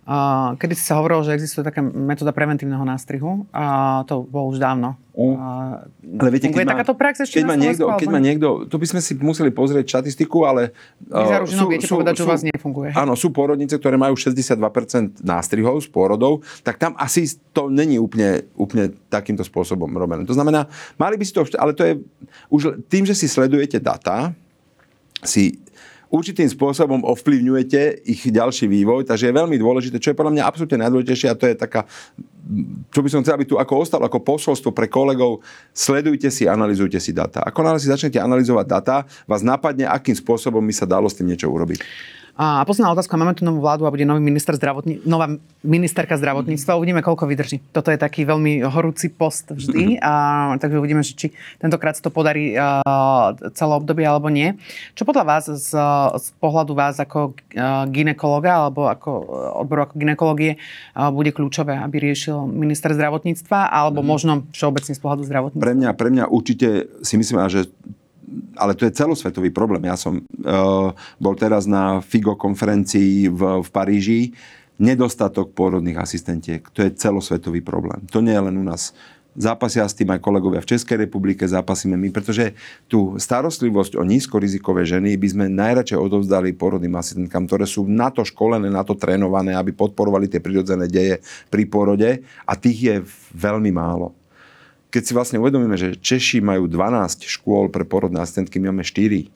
Uh, 0.03 0.59
kedy 0.59 0.75
si 0.75 0.83
sa 0.83 0.99
hovorilo, 0.99 1.23
že 1.23 1.39
existuje 1.39 1.63
taká 1.63 1.79
metóda 1.79 2.35
preventívneho 2.35 2.83
nástrihu 2.83 3.47
a 3.55 4.03
to 4.11 4.27
bolo 4.27 4.51
už 4.51 4.59
dávno. 4.59 4.99
Uh, 5.15 5.79
ale 6.19 6.35
viete, 6.35 6.51
keď 6.51 6.67
ma, 6.67 6.75
takáto 6.75 6.99
prax 6.99 7.23
ešte 7.23 7.39
keď 7.39 7.47
ma, 7.47 7.55
niekto, 7.55 7.87
keď 7.87 8.09
ma 8.11 8.19
niekto, 8.19 8.67
to 8.67 8.83
by 8.83 8.87
sme 8.91 8.99
si 8.99 9.15
museli 9.15 9.55
pozrieť 9.55 9.87
štatistiku, 9.87 10.43
ale... 10.43 10.75
Uh, 11.07 11.47
sú, 11.47 11.71
viete 11.71 11.87
sú, 11.87 12.03
povedať, 12.03 12.19
sú, 12.19 12.27
že 12.27 12.35
vás 12.35 12.43
nefunguje. 12.43 12.91
Áno, 12.99 13.15
sú 13.15 13.31
pôrodnice, 13.31 13.79
ktoré 13.79 13.95
majú 13.95 14.19
62% 14.19 15.23
nástrihov 15.23 15.79
z 15.79 15.89
pôrodov, 15.95 16.43
tak 16.67 16.83
tam 16.83 16.99
asi 16.99 17.39
to 17.55 17.71
není 17.71 18.03
úplne, 18.03 18.43
úplne 18.59 18.91
takýmto 19.07 19.47
spôsobom 19.47 19.87
robené. 19.95 20.27
To 20.27 20.35
znamená, 20.35 20.67
mali 20.99 21.15
by 21.15 21.23
si 21.23 21.31
to, 21.31 21.47
ale 21.63 21.79
to 21.79 21.87
je 21.87 22.03
už 22.51 22.83
tým, 22.91 23.07
že 23.07 23.15
si 23.15 23.31
sledujete 23.31 23.79
data, 23.79 24.35
si 25.23 25.62
určitým 26.13 26.45
spôsobom 26.45 27.01
ovplyvňujete 27.09 28.05
ich 28.05 28.29
ďalší 28.29 28.69
vývoj, 28.69 29.09
takže 29.09 29.33
je 29.33 29.39
veľmi 29.41 29.57
dôležité, 29.57 29.97
čo 29.97 30.13
je 30.13 30.19
podľa 30.21 30.37
mňa 30.37 30.45
absolútne 30.45 30.79
najdôležitejšie 30.85 31.29
a 31.33 31.39
to 31.41 31.49
je 31.49 31.57
taká, 31.57 31.89
čo 32.93 33.01
by 33.01 33.09
som 33.09 33.25
chcel, 33.25 33.41
aby 33.41 33.49
tu 33.49 33.57
ako 33.57 33.81
ostalo, 33.81 34.05
ako 34.05 34.21
posolstvo 34.21 34.71
pre 34.77 34.93
kolegov, 34.93 35.41
sledujte 35.73 36.29
si, 36.29 36.45
analizujte 36.45 37.01
si 37.01 37.17
data. 37.17 37.41
Ako 37.49 37.65
náhle 37.65 37.81
si 37.81 37.89
začnete 37.89 38.21
analyzovať 38.21 38.67
data, 38.69 38.97
vás 39.25 39.41
napadne, 39.41 39.89
akým 39.89 40.15
spôsobom 40.15 40.61
by 40.61 40.75
sa 40.77 40.85
dalo 40.85 41.09
s 41.09 41.17
tým 41.17 41.33
niečo 41.33 41.49
urobiť. 41.49 41.81
A 42.33 42.65
posledná 42.65 42.89
otázka, 42.89 43.21
máme 43.21 43.37
tu 43.37 43.45
novú 43.45 43.61
vládu 43.61 43.85
a 43.85 43.93
bude 43.93 44.09
nový 44.09 44.25
minister 44.25 44.57
zdravotní, 44.57 45.05
nová 45.05 45.29
ministerka 45.61 46.17
zdravotníctva. 46.17 46.81
Uvidíme, 46.81 47.05
koľko 47.05 47.29
vydrží. 47.29 47.61
Toto 47.77 47.93
je 47.93 48.01
taký 48.01 48.25
veľmi 48.25 48.65
horúci 48.65 49.13
post 49.13 49.53
vždy, 49.53 50.01
a, 50.01 50.57
takže 50.57 50.81
uvidíme, 50.81 51.05
či 51.05 51.29
tentokrát 51.61 51.93
sa 51.93 52.09
to 52.09 52.11
podarí 52.11 52.57
a, 52.57 52.81
celé 53.53 53.73
obdobie 53.77 54.09
alebo 54.09 54.33
nie. 54.33 54.57
Čo 54.97 55.05
podľa 55.05 55.25
vás, 55.29 55.45
z, 55.45 55.77
z 56.17 56.27
pohľadu 56.41 56.73
vás 56.73 56.97
ako 56.97 57.37
ginekologa 57.93 58.65
alebo 58.65 58.89
ako 58.89 59.11
odboru 59.61 59.85
ako 59.85 59.95
ginekológie 60.01 60.57
bude 61.13 61.37
kľúčové, 61.37 61.77
aby 61.85 62.01
riešil 62.01 62.49
minister 62.49 62.97
zdravotníctva 62.97 63.69
alebo 63.69 64.01
mm. 64.01 64.07
možno 64.09 64.33
všeobecne 64.57 64.97
z 64.97 65.01
pohľadu 65.05 65.23
zdravotníctva? 65.29 65.69
Pre 65.69 65.77
mňa, 65.77 65.91
pre 65.93 66.09
mňa 66.09 66.25
určite 66.33 66.89
si 67.05 67.15
myslím, 67.21 67.45
že 67.53 67.69
ale 68.57 68.73
to 68.75 68.87
je 68.87 68.97
celosvetový 68.97 69.51
problém. 69.51 69.85
Ja 69.87 69.97
som 69.99 70.23
uh, 70.23 70.91
bol 71.19 71.35
teraz 71.37 71.69
na 71.69 72.01
FIGO 72.01 72.39
konferencii 72.39 73.29
v, 73.29 73.41
v 73.63 73.69
Paríži. 73.69 74.21
Nedostatok 74.83 75.55
pôrodných 75.55 76.01
asistentiek, 76.01 76.65
to 76.75 76.83
je 76.83 76.91
celosvetový 76.97 77.63
problém. 77.63 78.03
To 78.11 78.25
nie 78.25 78.35
je 78.35 78.43
len 78.43 78.57
u 78.57 78.65
nás. 78.67 78.91
Zápasia 79.33 79.89
s 79.89 79.97
tým 79.97 80.13
aj 80.13 80.21
kolegovia 80.21 80.61
v 80.61 80.77
Českej 80.77 81.09
republike, 81.09 81.49
zápasíme 81.49 81.97
my, 81.97 82.13
pretože 82.13 82.53
tú 82.85 83.17
starostlivosť 83.17 83.97
o 83.97 84.05
nízkorizikové 84.05 84.85
ženy 84.85 85.17
by 85.17 85.29
sme 85.29 85.47
najradšej 85.49 85.97
odovzdali 85.97 86.53
pôrodným 86.53 86.93
asistentkám, 86.93 87.49
ktoré 87.49 87.65
sú 87.65 87.89
na 87.89 88.13
to 88.13 88.29
školené, 88.29 88.69
na 88.69 88.85
to 88.85 88.93
trénované, 88.93 89.57
aby 89.57 89.73
podporovali 89.73 90.29
tie 90.29 90.45
prirodzené 90.45 90.85
deje 90.85 91.25
pri 91.49 91.65
pôrode 91.65 92.21
a 92.45 92.53
tých 92.61 92.79
je 92.85 92.97
veľmi 93.33 93.73
málo 93.73 94.13
keď 94.93 95.03
si 95.03 95.13
vlastne 95.17 95.41
uvedomíme, 95.41 95.75
že 95.81 95.97
Češi 95.97 96.45
majú 96.45 96.69
12 96.69 97.25
škôl 97.25 97.73
pre 97.73 97.89
porodné 97.89 98.21
asistentky, 98.21 98.61
my 98.61 98.69
máme 98.69 98.85
4 98.85 99.33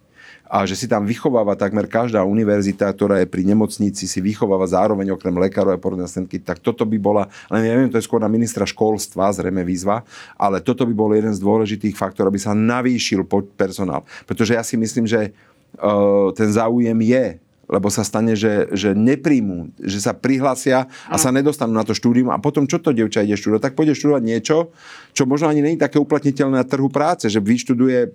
a 0.46 0.62
že 0.62 0.78
si 0.78 0.86
tam 0.86 1.02
vychováva 1.02 1.58
takmer 1.58 1.90
každá 1.90 2.22
univerzita, 2.22 2.86
ktorá 2.86 3.18
je 3.22 3.26
pri 3.26 3.42
nemocnici, 3.42 4.06
si 4.06 4.18
vychováva 4.22 4.62
zároveň 4.70 5.10
okrem 5.10 5.34
lekárov 5.34 5.74
a 5.74 5.82
porodné 5.82 6.06
asistentky, 6.06 6.38
tak 6.38 6.62
toto 6.62 6.86
by 6.86 6.98
bola, 7.02 7.26
ale 7.50 7.66
neviem, 7.66 7.90
to 7.90 7.98
je 7.98 8.06
skôr 8.06 8.22
na 8.22 8.30
ministra 8.30 8.62
školstva, 8.62 9.34
zrejme 9.34 9.66
výzva, 9.66 10.06
ale 10.38 10.62
toto 10.62 10.86
by 10.86 10.94
bol 10.94 11.10
jeden 11.10 11.34
z 11.34 11.42
dôležitých 11.42 11.98
faktorov, 11.98 12.30
aby 12.30 12.38
sa 12.38 12.54
navýšil 12.54 13.26
personál. 13.58 14.06
Pretože 14.22 14.54
ja 14.54 14.62
si 14.62 14.78
myslím, 14.78 15.10
že 15.10 15.34
uh, 15.82 16.30
ten 16.30 16.46
záujem 16.46 16.98
je 17.02 17.42
lebo 17.66 17.90
sa 17.90 18.06
stane, 18.06 18.38
že, 18.38 18.70
že 18.72 18.94
nepríjmú, 18.94 19.74
že 19.82 19.98
sa 19.98 20.14
prihlásia 20.14 20.86
a 21.10 21.16
sa 21.18 21.34
nedostanú 21.34 21.74
na 21.74 21.82
to 21.82 21.92
štúdium 21.92 22.30
a 22.30 22.38
potom 22.38 22.64
čo 22.66 22.78
to 22.78 22.94
devča 22.94 23.26
ide 23.26 23.34
študovať? 23.34 23.62
Tak 23.70 23.74
pôjde 23.74 23.98
študovať 23.98 24.22
niečo, 24.22 24.70
čo 25.12 25.26
možno 25.26 25.50
ani 25.50 25.62
je 25.62 25.82
také 25.82 25.98
uplatniteľné 25.98 26.62
na 26.62 26.66
trhu 26.66 26.86
práce, 26.86 27.26
že 27.26 27.42
vyštuduje 27.42 28.14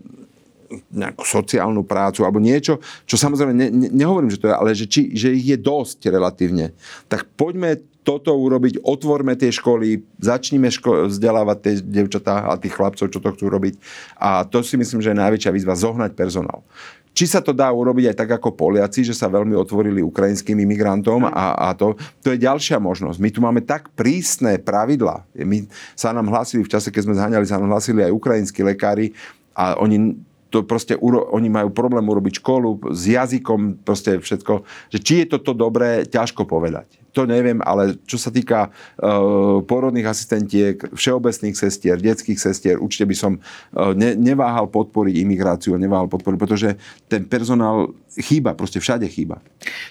nejakú 0.72 1.28
sociálnu 1.28 1.84
prácu 1.84 2.24
alebo 2.24 2.40
niečo, 2.40 2.80
čo 3.04 3.20
samozrejme 3.20 3.52
ne, 3.52 3.68
ne, 3.68 3.88
nehovorím, 3.92 4.32
že 4.32 4.40
to 4.40 4.48
je, 4.48 4.56
ale 4.56 4.72
že, 4.72 4.88
či, 4.88 5.12
že 5.12 5.36
ich 5.36 5.52
je 5.52 5.60
dosť 5.60 6.08
relatívne. 6.08 6.72
Tak 7.12 7.28
poďme 7.36 7.84
toto 8.02 8.34
urobiť, 8.34 8.82
otvorme 8.82 9.38
tie 9.38 9.54
školy, 9.54 10.02
začníme 10.18 10.74
ško- 10.74 11.12
vzdelávať 11.12 11.58
tie 11.62 11.74
devčatá 11.86 12.50
a 12.50 12.58
tých 12.58 12.74
chlapcov, 12.74 13.14
čo 13.14 13.20
to 13.22 13.30
chcú 13.36 13.46
robiť. 13.52 13.78
A 14.18 14.42
to 14.48 14.66
si 14.66 14.74
myslím, 14.80 15.06
že 15.06 15.14
je 15.14 15.22
najväčšia 15.22 15.54
výzva, 15.54 15.78
zohnať 15.78 16.18
personál. 16.18 16.66
Či 17.12 17.28
sa 17.28 17.44
to 17.44 17.52
dá 17.52 17.68
urobiť 17.68 18.12
aj 18.12 18.16
tak 18.16 18.32
ako 18.40 18.56
Poliaci, 18.56 19.04
že 19.04 19.12
sa 19.12 19.28
veľmi 19.28 19.52
otvorili 19.52 20.00
ukrajinským 20.00 20.56
imigrantom 20.64 21.28
a, 21.28 21.60
a 21.60 21.68
to, 21.76 22.00
to 22.24 22.32
je 22.32 22.40
ďalšia 22.40 22.80
možnosť. 22.80 23.18
My 23.20 23.30
tu 23.30 23.40
máme 23.44 23.62
tak 23.62 23.92
prísne 24.00 24.56
pravidla. 24.56 25.28
My 25.36 25.68
sa 25.92 26.16
nám 26.16 26.32
hlasili 26.32 26.64
v 26.64 26.72
čase, 26.72 26.88
keď 26.88 27.02
sme 27.04 27.20
zhaňali, 27.20 27.44
sa 27.44 27.60
nám 27.60 27.76
hlasili 27.76 28.00
aj 28.00 28.16
ukrajinskí 28.16 28.64
lekári 28.64 29.12
a 29.52 29.76
oni 29.76 30.16
to 30.52 30.68
proste, 30.68 31.00
oni 31.00 31.48
majú 31.48 31.72
problém 31.72 32.04
urobiť 32.04 32.44
školu 32.44 32.92
s 32.92 33.08
jazykom, 33.08 33.88
proste 33.88 34.20
všetko. 34.20 34.68
Že 34.92 35.00
či 35.00 35.14
je 35.24 35.32
toto 35.32 35.56
dobré, 35.56 36.04
ťažko 36.04 36.44
povedať. 36.44 37.00
To 37.12 37.28
neviem, 37.28 37.60
ale 37.64 38.00
čo 38.08 38.16
sa 38.16 38.32
týka 38.32 38.72
uh, 38.72 39.60
porodných 39.64 40.08
asistentiek, 40.08 40.80
všeobecných 40.92 41.56
sestier, 41.56 42.00
detských 42.00 42.40
sestier, 42.40 42.76
určite 42.80 43.06
by 43.08 43.16
som 43.16 43.32
uh, 43.38 43.92
ne, 43.92 44.16
neváhal 44.16 44.72
podporiť 44.72 45.16
imigráciu, 45.20 45.76
neváhal 45.76 46.08
podporiť, 46.08 46.38
pretože 46.40 46.70
ten 47.12 47.28
personál 47.28 47.92
chýba, 48.20 48.52
proste 48.56 48.84
všade 48.84 49.08
chýba. 49.08 49.40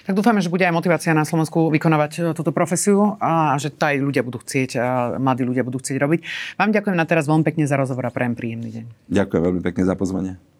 Tak 0.05 0.13
dúfame, 0.13 0.43
že 0.43 0.51
bude 0.53 0.65
aj 0.65 0.73
motivácia 0.75 1.15
na 1.17 1.25
Slovensku 1.25 1.73
vykonávať 1.73 2.11
e, 2.13 2.21
túto 2.37 2.53
profesiu 2.53 3.17
a 3.17 3.57
že 3.57 3.73
to 3.73 3.81
aj 3.81 3.97
ľudia 3.97 4.21
budú 4.21 4.37
chcieť, 4.37 4.69
a 4.77 5.17
mladí 5.17 5.41
ľudia 5.41 5.65
budú 5.65 5.81
chcieť 5.81 5.97
robiť. 5.97 6.19
Vám 6.61 6.69
ďakujem 6.69 6.97
na 6.97 7.09
teraz 7.09 7.25
veľmi 7.25 7.41
pekne 7.41 7.65
za 7.65 7.79
rozhovor 7.79 8.05
a 8.05 8.13
prajem 8.13 8.37
príjemný 8.37 8.69
deň. 8.69 8.85
Ďakujem 9.09 9.41
veľmi 9.41 9.61
pekne 9.65 9.83
za 9.89 9.95
pozvanie. 9.97 10.50